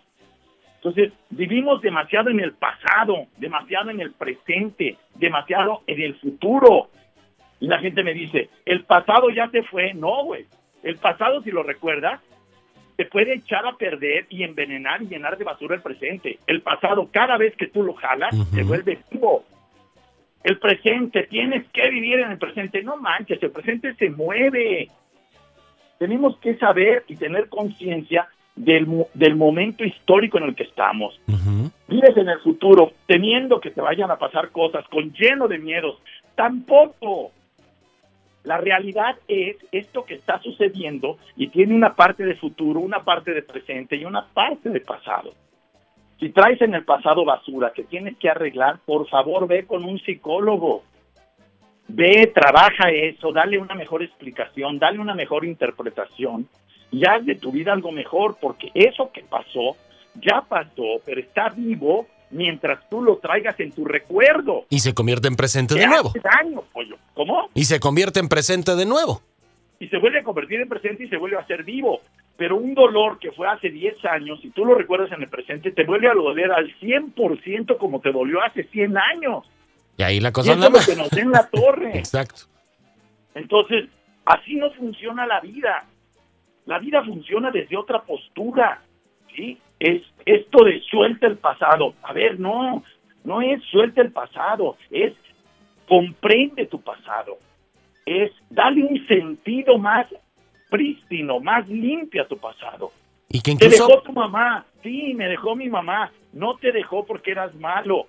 Entonces, 0.77 1.13
vivimos 1.31 1.81
demasiado 1.81 2.29
en 2.31 2.41
el 2.41 2.55
pasado, 2.55 3.27
demasiado 3.39 3.91
en 3.91 4.01
el 4.01 4.13
presente, 4.13 4.97
demasiado 5.15 5.83
en 5.87 6.03
el 6.03 6.17
futuro. 6.17 6.91
Y 7.63 7.69
la 7.69 7.79
gente 7.79 8.03
me 8.03 8.13
dice, 8.13 8.51
el 8.67 8.83
pasado 8.83 9.31
ya 9.31 9.49
se 9.51 9.63
fue. 9.63 9.95
No, 9.95 10.25
güey. 10.25 10.47
El 10.83 10.97
pasado, 10.97 11.43
si 11.43 11.53
lo 11.53 11.63
recuerdas, 11.63 12.21
te 12.97 13.05
puede 13.05 13.35
echar 13.35 13.65
a 13.65 13.77
perder 13.77 14.27
y 14.31 14.43
envenenar 14.43 15.01
y 15.01 15.07
llenar 15.07 15.39
de 15.39 15.45
basura 15.45 15.77
el 15.77 15.81
presente. 15.81 16.41
El 16.49 16.63
pasado, 16.63 17.09
cada 17.13 17.37
vez 17.37 17.55
que 17.55 17.69
tú 17.69 17.85
lo 17.85 17.95
jalas, 17.95 18.35
se 18.53 18.65
vuelve 18.65 18.99
vivo. 19.13 19.45
El 20.43 20.59
presente, 20.59 21.29
tienes 21.31 21.65
que 21.69 21.89
vivir 21.89 22.19
en 22.19 22.33
el 22.33 22.39
presente. 22.39 22.83
No 22.83 22.97
manches, 22.97 23.41
el 23.41 23.53
presente 23.53 23.95
se 23.95 24.11
mueve. 24.11 24.89
Tenemos 26.01 26.37
que 26.39 26.57
saber 26.57 27.05
y 27.07 27.15
tener 27.15 27.49
conciencia 27.49 28.27
del, 28.57 29.07
del, 29.15 29.37
momento 29.37 29.85
histórico 29.85 30.39
en 30.39 30.45
el 30.47 30.57
que 30.57 30.65
estamos. 30.65 31.17
Vives 31.87 32.17
en 32.17 32.29
el 32.29 32.41
futuro 32.41 32.91
temiendo 33.07 33.61
que 33.61 33.71
te 33.71 33.81
vayan 33.81 34.11
a 34.11 34.19
pasar 34.19 34.51
cosas, 34.51 34.85
con 34.89 35.13
lleno 35.13 35.47
de 35.47 35.59
miedos. 35.59 36.03
Tampoco. 36.35 37.31
La 38.45 38.59
realidad 38.59 39.17
es 39.29 39.57
esto 39.71 40.05
que 40.05 40.15
está 40.15 40.41
sucediendo 40.41 41.19
y 41.37 41.49
tiene 41.49 41.75
una 41.75 41.95
parte 41.95 42.25
de 42.25 42.35
futuro, 42.35 42.81
una 42.81 43.05
parte 43.05 43.33
de 43.33 43.43
presente 43.43 43.97
y 43.97 44.05
una 44.05 44.27
parte 44.27 44.71
de 44.71 44.81
pasado. 44.81 45.33
Si 46.19 46.31
traes 46.31 46.61
en 46.61 46.75
el 46.75 46.85
pasado 46.85 47.25
basura 47.25 47.73
que 47.73 47.85
tienes 47.85 48.17
que 48.17 48.29
arreglar, 48.29 48.79
por 48.85 49.09
favor 49.09 49.47
ve 49.47 49.67
con 49.67 49.85
un 49.85 49.99
psicólogo. 50.01 50.83
Ve, 51.89 52.31
trabaja 52.35 52.91
eso, 52.91 53.33
dale 53.33 53.59
una 53.59 53.75
mejor 53.75 54.03
explicación, 54.03 54.79
dale 54.79 54.99
una 54.99 55.15
mejor 55.15 55.45
interpretación 55.45 56.49
y 56.91 57.07
haz 57.07 57.25
de 57.25 57.35
tu 57.37 57.53
vida 57.53 57.73
algo 57.73 57.91
mejor, 57.91 58.37
porque 58.41 58.71
eso 58.75 59.11
que 59.13 59.23
pasó, 59.23 59.77
ya 60.15 60.43
pasó, 60.49 61.01
pero 61.05 61.21
está 61.21 61.49
vivo 61.49 62.07
mientras 62.33 62.89
tú 62.89 63.03
lo 63.03 63.19
traigas 63.19 63.59
en 63.61 63.73
tu 63.73 63.85
recuerdo. 63.85 64.65
Y 64.69 64.81
se 64.81 64.95
convierte 64.95 65.29
en 65.29 65.37
presente 65.37 65.75
de 65.75 65.87
nuevo. 65.87 66.13
daño, 66.23 66.63
pollo. 66.73 66.97
¿Cómo? 67.15 67.49
Y 67.55 67.65
se 67.65 67.79
convierte 67.79 68.21
en 68.21 68.29
presente 68.29 68.75
de 68.75 68.87
nuevo. 68.87 69.23
Y 69.79 69.89
se 69.89 69.99
vuelve 69.99 70.21
a 70.21 70.23
convertir 70.23 70.61
en 70.61 70.69
presente 70.69 71.05
y 71.05 71.09
se 71.09 71.17
vuelve 71.17 71.37
a 71.37 71.47
ser 71.47 71.65
vivo. 71.65 72.01
Pero 72.37 72.57
un 72.57 72.75
dolor 72.75 73.19
que 73.19 73.31
fue 73.33 73.49
hace 73.49 73.69
10 73.69 74.05
años, 74.07 74.41
si 74.41 74.51
tú 74.51 74.65
lo 74.65 74.75
recuerdas 74.75 75.13
en 75.13 75.23
el 75.23 75.29
presente, 75.29 75.71
te 75.71 75.85
vuelve 75.85 76.09
a 76.09 76.15
doler 76.15 76.51
al 76.51 76.75
100% 76.79 77.77
como 77.79 78.01
te 78.01 78.11
dolió 78.11 78.43
hace 78.43 78.65
100 78.65 78.97
años. 78.97 79.45
Y 79.99 80.03
ahí 80.03 80.21
la 80.21 80.33
cosa 80.33 80.55
y 80.55 80.77
es 80.77 80.87
que 80.87 80.97
nos 80.97 81.11
den 81.11 81.31
la 81.31 81.49
torre. 81.49 81.91
Exacto. 81.99 82.43
Entonces, 83.35 83.89
así 84.25 84.57
no 84.57 84.71
funciona 84.73 85.27
la 85.27 85.41
vida. 85.41 85.85
La 86.65 86.79
vida 86.79 87.05
funciona 87.05 87.51
desde 87.51 87.77
otra 87.77 88.03
postura. 88.03 88.81
¿sí? 89.35 89.59
Es 89.83 90.03
esto 90.25 90.65
de 90.65 90.81
suelta 90.83 91.27
el 91.27 91.39
pasado. 91.39 91.95
A 92.05 92.13
ver, 92.13 92.39
no, 92.39 92.85
no 93.25 93.43
es 93.43 93.61
suelta 93.65 94.01
el 94.01 94.13
pasado, 94.13 94.77
es 94.93 95.13
comprende 95.89 96.67
tu 96.67 96.81
pasado. 96.81 97.39
Es 98.07 98.31
darle 98.49 98.85
un 98.85 99.05
sentido 99.09 99.79
más 99.79 100.07
prístino, 100.71 101.41
más 101.41 101.69
limpio 101.69 102.23
a 102.23 102.29
tu 102.29 102.39
pasado. 102.39 102.93
Y 103.29 103.41
que 103.41 103.57
Te 103.57 103.71
dejó 103.71 104.03
tu 104.03 104.13
mamá, 104.13 104.65
sí, 104.85 105.15
me 105.15 105.27
dejó 105.27 105.57
mi 105.57 105.69
mamá. 105.69 106.13
No 106.33 106.59
te 106.59 106.71
dejó 106.71 107.05
porque 107.05 107.33
eras 107.33 107.53
malo. 107.57 108.07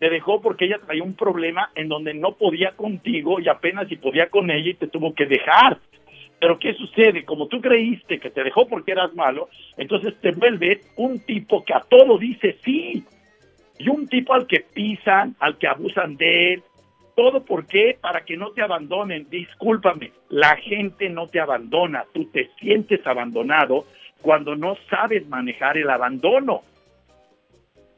Te 0.00 0.10
dejó 0.10 0.40
porque 0.42 0.64
ella 0.64 0.80
traía 0.84 1.04
un 1.04 1.14
problema 1.14 1.70
en 1.76 1.88
donde 1.88 2.12
no 2.12 2.32
podía 2.32 2.72
contigo 2.72 3.38
y 3.38 3.48
apenas 3.48 3.86
si 3.86 3.94
podía 3.94 4.30
con 4.30 4.50
ella 4.50 4.70
y 4.70 4.74
te 4.74 4.88
tuvo 4.88 5.14
que 5.14 5.26
dejar. 5.26 5.78
Pero 6.44 6.58
¿qué 6.58 6.74
sucede? 6.74 7.24
Como 7.24 7.48
tú 7.48 7.58
creíste 7.58 8.20
que 8.20 8.28
te 8.28 8.44
dejó 8.44 8.68
porque 8.68 8.92
eras 8.92 9.14
malo, 9.14 9.48
entonces 9.78 10.14
te 10.20 10.30
vuelves 10.32 10.78
un 10.94 11.18
tipo 11.20 11.64
que 11.64 11.72
a 11.72 11.80
todo 11.80 12.18
dice 12.18 12.58
sí. 12.62 13.02
Y 13.78 13.88
un 13.88 14.06
tipo 14.08 14.34
al 14.34 14.46
que 14.46 14.60
pisan, 14.60 15.34
al 15.40 15.56
que 15.56 15.68
abusan 15.68 16.18
de 16.18 16.52
él. 16.52 16.62
¿Todo 17.16 17.46
por 17.46 17.66
qué? 17.66 17.96
Para 17.98 18.26
que 18.26 18.36
no 18.36 18.50
te 18.50 18.60
abandonen. 18.60 19.26
Discúlpame, 19.30 20.12
la 20.28 20.54
gente 20.56 21.08
no 21.08 21.28
te 21.28 21.40
abandona. 21.40 22.04
Tú 22.12 22.26
te 22.26 22.50
sientes 22.60 23.06
abandonado 23.06 23.86
cuando 24.20 24.54
no 24.54 24.76
sabes 24.90 25.26
manejar 25.26 25.78
el 25.78 25.88
abandono. 25.88 26.60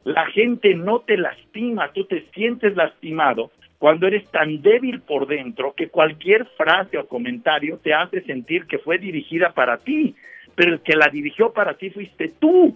La 0.05 0.25
gente 0.27 0.73
no 0.73 1.01
te 1.01 1.17
lastima, 1.17 1.91
tú 1.91 2.05
te 2.05 2.21
sientes 2.33 2.77
lastimado 2.77 3.51
cuando 3.79 4.07
eres 4.07 4.29
tan 4.31 4.61
débil 4.61 5.01
por 5.01 5.27
dentro 5.27 5.73
que 5.73 5.89
cualquier 5.89 6.45
frase 6.57 6.97
o 6.97 7.07
comentario 7.07 7.77
te 7.77 7.93
hace 7.93 8.21
sentir 8.21 8.65
que 8.65 8.79
fue 8.79 8.97
dirigida 8.97 9.53
para 9.53 9.77
ti, 9.77 10.15
pero 10.55 10.73
el 10.73 10.81
que 10.81 10.95
la 10.95 11.07
dirigió 11.09 11.53
para 11.53 11.75
ti 11.75 11.89
fuiste 11.91 12.29
tú. 12.39 12.75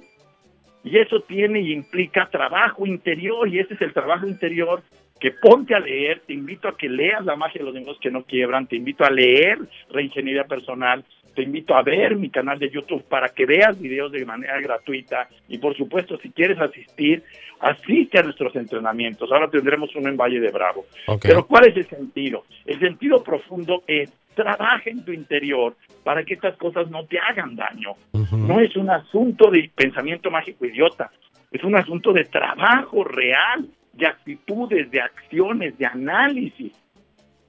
Y 0.83 0.97
eso 0.97 1.21
tiene 1.21 1.61
y 1.61 1.73
implica 1.73 2.29
trabajo 2.29 2.85
interior, 2.85 3.47
y 3.47 3.59
ese 3.59 3.75
es 3.75 3.81
el 3.81 3.93
trabajo 3.93 4.27
interior 4.27 4.81
que 5.19 5.31
ponte 5.31 5.75
a 5.75 5.79
leer, 5.79 6.21
te 6.25 6.33
invito 6.33 6.67
a 6.67 6.75
que 6.75 6.89
leas 6.89 7.23
La 7.23 7.35
magia 7.35 7.59
de 7.59 7.65
los 7.65 7.75
negocios 7.75 8.01
que 8.01 8.09
no 8.09 8.23
quiebran, 8.23 8.65
te 8.67 8.75
invito 8.75 9.05
a 9.05 9.11
leer 9.11 9.59
Reingeniería 9.91 10.45
Personal, 10.45 11.05
te 11.35 11.43
invito 11.43 11.75
a 11.75 11.83
ver 11.83 12.15
mi 12.15 12.29
canal 12.29 12.59
de 12.59 12.69
YouTube 12.69 13.03
para 13.03 13.29
que 13.29 13.45
veas 13.45 13.79
videos 13.79 14.11
de 14.11 14.25
manera 14.25 14.59
gratuita 14.59 15.27
y 15.47 15.57
por 15.57 15.75
supuesto 15.75 16.17
si 16.17 16.29
quieres 16.31 16.59
asistir, 16.59 17.23
asiste 17.59 18.19
a 18.19 18.23
nuestros 18.23 18.55
entrenamientos. 18.55 19.31
Ahora 19.31 19.49
tendremos 19.49 19.95
uno 19.95 20.09
en 20.09 20.17
Valle 20.17 20.39
de 20.39 20.51
Bravo. 20.51 20.85
Pero 21.21 21.45
¿cuál 21.45 21.69
es 21.69 21.77
el 21.77 21.87
sentido? 21.87 22.43
El 22.65 22.79
sentido 22.79 23.23
profundo 23.23 23.83
es 23.87 24.11
trabaja 24.33 24.89
en 24.89 25.03
tu 25.03 25.11
interior 25.11 25.75
para 26.03 26.23
que 26.23 26.33
estas 26.33 26.57
cosas 26.57 26.89
no 26.89 27.05
te 27.05 27.19
hagan 27.19 27.55
daño. 27.55 27.91
No 28.31 28.59
es 28.59 28.75
un 28.75 28.89
asunto 28.89 29.51
de 29.51 29.69
pensamiento 29.75 30.31
mágico 30.31 30.65
idiota, 30.65 31.11
es 31.51 31.63
un 31.63 31.75
asunto 31.75 32.13
de 32.13 32.23
trabajo 32.23 33.03
real, 33.03 33.67
de 33.93 34.07
actitudes, 34.07 34.89
de 34.89 35.01
acciones, 35.01 35.77
de 35.77 35.85
análisis. 35.85 36.73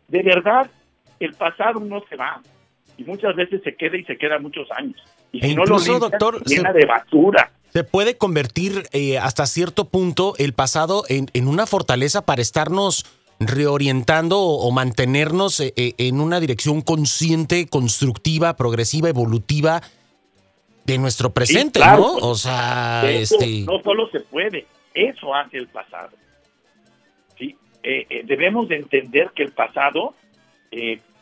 De 0.09 0.23
verdad, 0.23 0.69
el 1.21 1.35
pasado 1.35 1.81
no 1.81 2.03
se 2.09 2.17
va 2.17 2.41
y 3.03 3.11
muchas 3.11 3.37
veces 3.37 3.61
se 3.63 3.75
queda 3.75 3.97
y 3.97 4.05
se 4.05 4.17
queda 4.17 4.39
muchos 4.39 4.71
años. 4.73 4.97
Y 5.33 5.45
e 5.45 5.49
si 5.49 5.55
no 5.55 5.65
lo 5.65 5.79
limpias, 5.79 6.13
llena 6.47 6.73
de 6.73 6.87
basura 6.87 7.51
se 7.73 7.85
puede 7.85 8.19
convertir 8.19 8.85
eh, 8.93 9.19
hasta 9.19 9.47
cierto 9.47 9.87
punto 9.87 10.35
el 10.37 10.53
pasado 10.53 11.05
en, 11.09 11.29
en, 11.33 11.49
una 11.49 11.67
fortaleza 11.67 12.21
para 12.27 12.43
estarnos 12.43 13.07
reorientando 13.41 14.41
o, 14.41 14.71
mantenernos 14.71 15.59
eh, 15.61 15.73
eh, 15.77 15.95
en 15.97 16.21
una 16.21 16.39
dirección 16.39 16.83
consciente, 16.83 17.67
constructiva, 17.67 18.57
progresiva, 18.57 19.09
evolutiva 19.09 19.81
de 20.85 20.99
nuestro 20.99 21.31
presente, 21.31 21.81
¿no? 21.81 22.17
O 22.17 22.35
sea, 22.35 23.11
este... 23.11 23.63
no 23.63 23.81
solo 23.83 24.11
se 24.11 24.21
puede, 24.21 24.67
eso 24.93 25.35
hace 25.35 25.57
el 25.57 25.69
pasado. 25.69 26.11
¿sí? 27.39 27.57
debemos 28.25 28.69
de 28.69 28.77
entender 28.77 29.31
que 29.35 29.45
el 29.45 29.53
pasado 29.53 30.15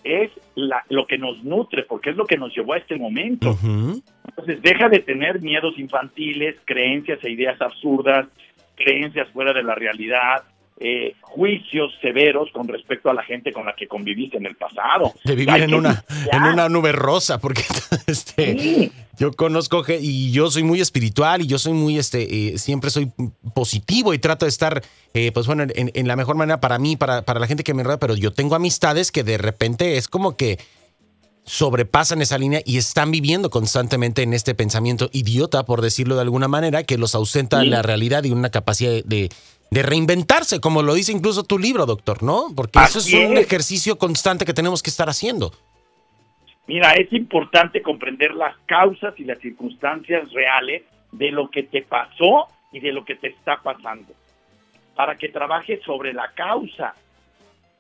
es 0.04 0.30
la, 0.54 0.84
lo 0.88 1.06
que 1.06 1.18
nos 1.18 1.42
nutre, 1.44 1.84
porque 1.84 2.10
es 2.10 2.16
lo 2.16 2.26
que 2.26 2.36
nos 2.36 2.54
llevó 2.54 2.74
a 2.74 2.78
este 2.78 2.96
momento. 2.96 3.56
Entonces, 3.62 4.62
deja 4.62 4.88
de 4.88 5.00
tener 5.00 5.40
miedos 5.40 5.78
infantiles, 5.78 6.56
creencias 6.64 7.22
e 7.24 7.30
ideas 7.30 7.60
absurdas, 7.60 8.26
creencias 8.76 9.28
fuera 9.30 9.52
de 9.52 9.62
la 9.62 9.74
realidad, 9.74 10.44
eh, 10.82 11.14
juicios 11.20 11.92
severos 12.00 12.48
con 12.52 12.66
respecto 12.66 13.10
a 13.10 13.14
la 13.14 13.22
gente 13.22 13.52
con 13.52 13.66
la 13.66 13.74
que 13.74 13.86
conviviste 13.86 14.38
en 14.38 14.46
el 14.46 14.56
pasado. 14.56 15.12
De 15.24 15.34
vivir 15.34 15.62
en 15.62 15.74
una, 15.74 16.02
en 16.32 16.42
una 16.42 16.70
nube 16.70 16.92
rosa, 16.92 17.38
porque 17.38 17.62
este, 18.06 18.90
yo 19.18 19.30
conozco 19.32 19.84
y 20.00 20.32
yo 20.32 20.50
soy 20.50 20.62
muy 20.62 20.80
espiritual 20.80 21.42
y 21.42 21.46
yo 21.46 21.58
soy 21.58 21.74
muy, 21.74 21.98
este, 21.98 22.54
eh, 22.54 22.58
siempre 22.58 22.88
soy 22.88 23.12
positivo 23.54 24.14
y 24.14 24.18
trato 24.18 24.46
de 24.46 24.48
estar, 24.48 24.82
eh, 25.12 25.30
pues 25.32 25.46
bueno, 25.46 25.64
en, 25.64 25.90
en, 25.94 26.08
la 26.08 26.16
mejor 26.16 26.36
manera 26.36 26.60
para 26.60 26.78
mí, 26.78 26.96
para, 26.96 27.22
para 27.26 27.40
la 27.40 27.46
gente 27.46 27.62
que 27.62 27.74
me 27.74 27.82
rodea, 27.82 27.98
pero 27.98 28.16
yo 28.16 28.32
tengo 28.32 28.54
amistades 28.54 29.12
que 29.12 29.22
de 29.22 29.36
repente 29.36 29.98
es 29.98 30.08
como 30.08 30.34
que 30.34 30.58
sobrepasan 31.44 32.22
esa 32.22 32.38
línea 32.38 32.62
y 32.64 32.78
están 32.78 33.10
viviendo 33.10 33.50
constantemente 33.50 34.22
en 34.22 34.32
este 34.32 34.54
pensamiento 34.54 35.10
idiota, 35.12 35.64
por 35.64 35.82
decirlo 35.82 36.14
de 36.14 36.22
alguna 36.22 36.48
manera, 36.48 36.84
que 36.84 36.96
los 36.96 37.14
ausenta 37.14 37.58
de 37.58 37.66
la 37.66 37.82
realidad 37.82 38.24
y 38.24 38.30
una 38.30 38.50
capacidad 38.50 38.90
de, 38.90 39.02
de, 39.02 39.30
reinventarse, 39.70 40.60
como 40.60 40.82
lo 40.82 40.94
dice 40.94 41.12
incluso 41.12 41.44
tu 41.44 41.58
libro, 41.58 41.86
doctor, 41.86 42.22
¿no? 42.22 42.46
Porque 42.54 42.78
eso 42.80 42.98
es 42.98 43.12
un 43.12 43.36
ejercicio 43.36 43.98
constante 43.98 44.44
que 44.44 44.54
tenemos 44.54 44.82
que 44.82 44.90
estar 44.90 45.08
haciendo. 45.08 45.52
Mira, 46.66 46.92
es 46.94 47.12
importante 47.12 47.82
comprender 47.82 48.34
las 48.34 48.56
causas 48.66 49.14
y 49.18 49.24
las 49.24 49.38
circunstancias 49.38 50.30
reales 50.32 50.82
de 51.12 51.30
lo 51.30 51.50
que 51.50 51.64
te 51.64 51.82
pasó 51.82 52.48
y 52.72 52.80
de 52.80 52.92
lo 52.92 53.04
que 53.04 53.16
te 53.16 53.28
está 53.28 53.60
pasando, 53.62 54.12
para 54.94 55.16
que 55.16 55.28
trabajes 55.28 55.80
sobre 55.84 56.12
la 56.12 56.30
causa 56.34 56.94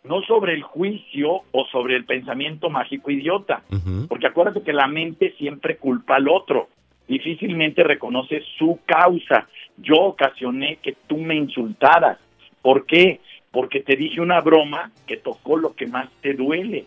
no 0.04 0.22
sobre 0.22 0.54
el 0.54 0.62
juicio 0.62 1.42
o 1.52 1.66
sobre 1.70 1.96
el 1.96 2.04
pensamiento 2.04 2.70
mágico 2.70 3.10
idiota, 3.10 3.62
porque 4.08 4.26
acuérdate 4.26 4.62
que 4.62 4.72
la 4.72 4.86
mente 4.86 5.34
siempre 5.36 5.76
culpa 5.76 6.16
al 6.16 6.28
otro, 6.28 6.68
difícilmente 7.06 7.82
reconoce 7.84 8.42
su 8.58 8.80
causa. 8.86 9.48
Yo 9.82 9.96
ocasioné 9.96 10.76
que 10.82 10.96
tú 11.06 11.18
me 11.18 11.34
insultaras. 11.34 12.18
¿Por 12.62 12.86
qué? 12.86 13.20
Porque 13.50 13.80
te 13.80 13.96
dije 13.96 14.20
una 14.20 14.40
broma 14.40 14.92
que 15.06 15.16
tocó 15.16 15.56
lo 15.56 15.74
que 15.74 15.86
más 15.86 16.08
te 16.20 16.34
duele. 16.34 16.86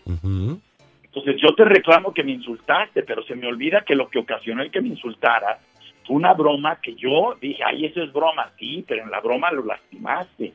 Entonces 1.04 1.42
yo 1.42 1.54
te 1.56 1.66
reclamo 1.66 2.14
que 2.14 2.24
me 2.24 2.32
insultaste, 2.32 3.04
pero 3.04 3.24
se 3.24 3.36
me 3.36 3.48
olvida 3.48 3.84
que 3.86 3.96
lo 3.96 4.10
que 4.10 4.20
ocasionó 4.20 4.64
el 4.64 4.72
que 4.72 4.82
me 4.82 4.90
insultara 4.90 5.60
fue 6.06 6.16
una 6.16 6.34
broma 6.34 6.80
que 6.82 6.96
yo 6.96 7.36
dije, 7.40 7.64
ay, 7.64 7.86
eso 7.86 8.02
es 8.02 8.12
broma, 8.12 8.52
sí, 8.60 8.84
pero 8.88 9.04
en 9.04 9.12
la 9.12 9.22
broma 9.22 9.52
lo 9.52 9.64
lastimaste. 9.66 10.54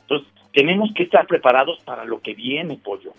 Entonces, 0.00 0.28
tenemos 0.52 0.92
que 0.94 1.04
estar 1.04 1.26
preparados 1.26 1.78
para 1.84 2.04
lo 2.04 2.20
que 2.20 2.34
viene, 2.34 2.78
pollo. 2.82 3.12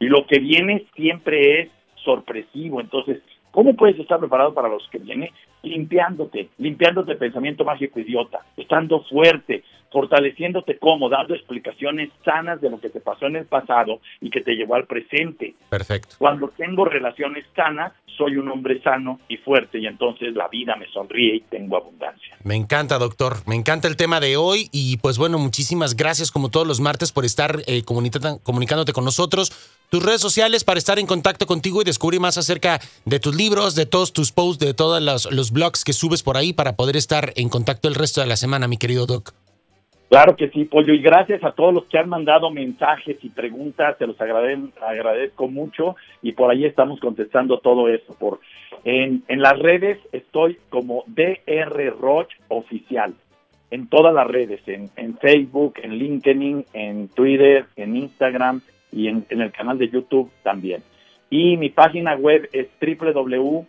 Y 0.00 0.06
lo 0.06 0.26
que 0.26 0.38
viene 0.38 0.86
siempre 0.94 1.60
es 1.60 1.70
sorpresivo. 1.96 2.80
Entonces, 2.80 3.22
¿cómo 3.52 3.74
puedes 3.76 3.98
estar 4.00 4.18
preparado 4.18 4.52
para 4.52 4.68
los 4.68 4.86
que 4.88 4.98
viene? 4.98 5.32
Limpiándote, 5.62 6.48
limpiándote 6.58 7.14
pensamiento 7.14 7.64
mágico 7.64 8.00
idiota, 8.00 8.40
estando 8.56 9.04
fuerte, 9.04 9.62
fortaleciéndote 9.92 10.78
como, 10.78 11.08
dando 11.08 11.34
explicaciones 11.34 12.10
sanas 12.24 12.60
de 12.60 12.70
lo 12.70 12.80
que 12.80 12.88
te 12.88 13.00
pasó 13.00 13.26
en 13.26 13.36
el 13.36 13.46
pasado 13.46 14.00
y 14.20 14.30
que 14.30 14.40
te 14.40 14.54
llevó 14.54 14.74
al 14.74 14.86
presente. 14.86 15.54
Perfecto. 15.68 16.16
Cuando 16.18 16.48
tengo 16.48 16.84
relaciones 16.84 17.44
sanas, 17.54 17.92
soy 18.16 18.36
un 18.36 18.48
hombre 18.48 18.80
sano 18.82 19.20
y 19.28 19.36
fuerte 19.38 19.78
y 19.78 19.86
entonces 19.86 20.34
la 20.34 20.48
vida 20.48 20.76
me 20.76 20.86
sonríe 20.88 21.36
y 21.36 21.40
tengo 21.40 21.76
abundancia. 21.76 22.36
Me 22.42 22.56
encanta, 22.56 22.98
doctor. 22.98 23.36
Me 23.46 23.54
encanta 23.54 23.88
el 23.88 23.96
tema 23.96 24.20
de 24.20 24.36
hoy 24.36 24.68
y 24.72 24.96
pues 24.98 25.18
bueno, 25.18 25.38
muchísimas 25.38 25.96
gracias 25.96 26.30
como 26.30 26.50
todos 26.50 26.66
los 26.66 26.80
martes 26.80 27.12
por 27.12 27.24
estar 27.24 27.60
eh, 27.66 27.82
comunicándote 27.84 28.92
con 28.92 29.04
nosotros. 29.04 29.52
Tus 29.90 30.02
redes 30.02 30.22
sociales 30.22 30.64
para 30.64 30.78
estar 30.78 30.98
en 30.98 31.06
contacto 31.06 31.46
contigo 31.46 31.82
y 31.82 31.84
descubrir 31.84 32.18
más 32.18 32.38
acerca 32.38 32.80
de 33.04 33.20
tus 33.20 33.34
libros, 33.34 33.74
de 33.74 33.84
todos 33.84 34.12
tus 34.12 34.32
posts, 34.32 34.64
de 34.64 34.72
todos 34.72 35.02
los, 35.02 35.30
los 35.30 35.50
blogs 35.50 35.84
que 35.84 35.92
subes 35.92 36.22
por 36.22 36.36
ahí 36.36 36.52
para 36.52 36.76
poder 36.76 36.96
estar 36.96 37.32
en 37.36 37.50
contacto 37.50 37.88
el 37.88 37.94
resto 37.94 38.22
de 38.22 38.26
la 38.26 38.36
semana, 38.36 38.68
mi 38.68 38.78
querido 38.78 39.04
doc. 39.04 39.34
Claro 40.12 40.36
que 40.36 40.50
sí, 40.50 40.66
Pollo, 40.66 40.92
y 40.92 41.00
gracias 41.00 41.42
a 41.42 41.52
todos 41.52 41.72
los 41.72 41.86
que 41.86 41.96
han 41.96 42.10
mandado 42.10 42.50
mensajes 42.50 43.16
y 43.22 43.30
preguntas, 43.30 43.96
se 43.96 44.06
los 44.06 44.20
agradezco 44.20 45.48
mucho 45.48 45.96
y 46.20 46.32
por 46.32 46.50
ahí 46.50 46.66
estamos 46.66 47.00
contestando 47.00 47.60
todo 47.60 47.88
eso. 47.88 48.12
Por, 48.18 48.40
en, 48.84 49.24
en 49.26 49.40
las 49.40 49.58
redes 49.58 49.98
estoy 50.12 50.58
como 50.68 51.04
DR 51.06 51.94
Roch 51.98 52.28
Oficial, 52.48 53.14
en 53.70 53.88
todas 53.88 54.12
las 54.12 54.26
redes, 54.26 54.60
en, 54.66 54.90
en, 54.96 55.16
Facebook, 55.16 55.76
en 55.82 55.94
LinkedIn, 55.94 56.66
en 56.74 57.08
Twitter, 57.08 57.64
en 57.76 57.96
Instagram 57.96 58.60
y 58.92 59.08
en, 59.08 59.24
en 59.30 59.40
el 59.40 59.50
canal 59.50 59.78
de 59.78 59.88
YouTube 59.88 60.30
también. 60.42 60.82
Y 61.30 61.56
mi 61.56 61.70
página 61.70 62.16
web 62.16 62.50
es 62.52 62.68
www.drroch.mx. 62.82 63.64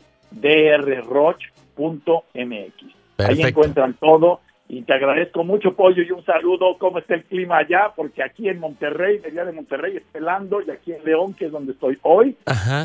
Ahí 3.19 3.41
encuentran 3.41 3.93
todo 3.93 4.41
y 4.77 4.81
te 4.81 4.93
agradezco 4.93 5.43
mucho, 5.43 5.73
Pollo, 5.75 6.01
y 6.01 6.11
un 6.11 6.25
saludo. 6.25 6.77
¿Cómo 6.79 6.97
está 6.97 7.13
el 7.13 7.23
clima 7.25 7.57
allá? 7.57 7.91
Porque 7.95 8.23
aquí 8.23 8.49
en 8.49 8.59
Monterrey, 8.59 9.19
de 9.19 9.27
allá 9.27 9.45
de 9.45 9.51
Monterrey, 9.51 9.97
es 9.97 10.03
pelando, 10.11 10.61
y 10.61 10.71
aquí 10.71 10.93
en 10.93 11.03
León, 11.03 11.35
que 11.35 11.45
es 11.45 11.51
donde 11.51 11.73
estoy 11.73 11.99
hoy, 12.01 12.35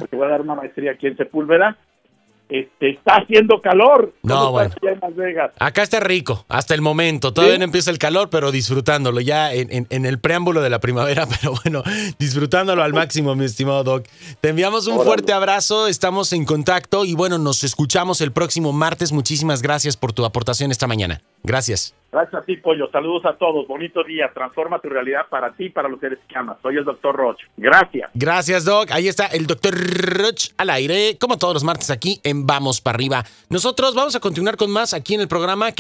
porque 0.01 0.17
voy 0.17 0.27
a 0.27 0.31
dar 0.31 0.43
una 0.43 0.55
maestría 0.55 0.93
aquí 0.93 1.07
en 1.07 1.17
Sepúlveda, 1.17 1.79
este, 2.49 2.91
está 2.91 3.17
haciendo 3.17 3.61
calor. 3.61 4.15
No, 4.23 4.53
bueno. 4.53 4.75
Acá 5.59 5.83
está 5.83 6.01
rico, 6.01 6.47
hasta 6.49 6.75
el 6.75 6.81
momento. 6.81 7.33
Todavía 7.33 7.59
no 7.59 7.65
empieza 7.65 7.91
el 7.91 7.99
calor, 7.99 8.31
pero 8.31 8.51
disfrutándolo 8.51 9.21
ya 9.21 9.53
en, 9.53 9.87
en, 9.89 10.07
el 10.07 10.19
preámbulo 10.19 10.63
de 10.63 10.71
la 10.71 10.81
primavera, 10.81 11.27
pero 11.41 11.55
bueno, 11.63 11.83
disfrutándolo 12.19 12.83
al 12.83 12.93
máximo, 12.95 13.35
mi 13.35 13.45
estimado 13.45 13.85
Doc. 13.85 14.07
Te 14.41 14.49
enviamos 14.49 14.87
un 14.87 15.03
fuerte 15.05 15.33
abrazo, 15.33 15.89
estamos 15.89 16.33
en 16.33 16.45
contacto 16.45 17.05
y 17.05 17.15
bueno, 17.15 17.39
nos 17.39 17.65
escuchamos 17.65 18.21
el 18.21 18.33
próximo 18.33 18.73
martes. 18.73 19.13
Muchísimas 19.13 19.61
gracias 19.63 19.97
por 19.97 20.13
tu 20.13 20.25
aportación 20.25 20.71
esta 20.71 20.87
mañana. 20.87 21.21
Gracias. 21.43 21.95
Gracias 22.11 22.43
a 22.43 22.45
ti, 22.45 22.57
Pollo. 22.57 22.91
Saludos 22.91 23.27
a 23.27 23.37
todos. 23.37 23.69
Bonito 23.69 24.03
día. 24.03 24.31
Transforma 24.33 24.79
tu 24.79 24.89
realidad 24.89 25.27
para 25.29 25.53
ti 25.53 25.67
y 25.67 25.71
para 25.71 25.91
los 25.91 26.01
seres 26.01 26.19
que 26.27 26.39
amas. 26.39 26.57
Soy 26.63 26.77
el 26.77 26.85
doctor 26.85 27.15
Roch. 27.15 27.39
Gracias. 27.59 28.11
Gracias, 28.15 28.65
Doc. 28.65 28.91
Ahí 28.93 29.09
está 29.09 29.27
el 29.27 29.47
doctor 29.47 29.75
Roch 29.75 30.49
al 30.57 30.71
aire, 30.71 31.19
como 31.21 31.37
todos 31.37 31.53
los 31.53 31.65
martes 31.65 31.91
aquí 31.91 32.19
en 32.25 32.47
Vamos 32.47 32.81
para 32.81 32.97
arriba. 32.97 33.25
Nosotros 33.51 33.95
vamos 33.95 34.17
a 34.17 34.21
continuar 34.21 34.57
con 34.57 34.71
más 34.71 34.95
aquí 34.95 35.15
en 35.15 35.21
el 35.21 35.29
programa. 35.29 35.71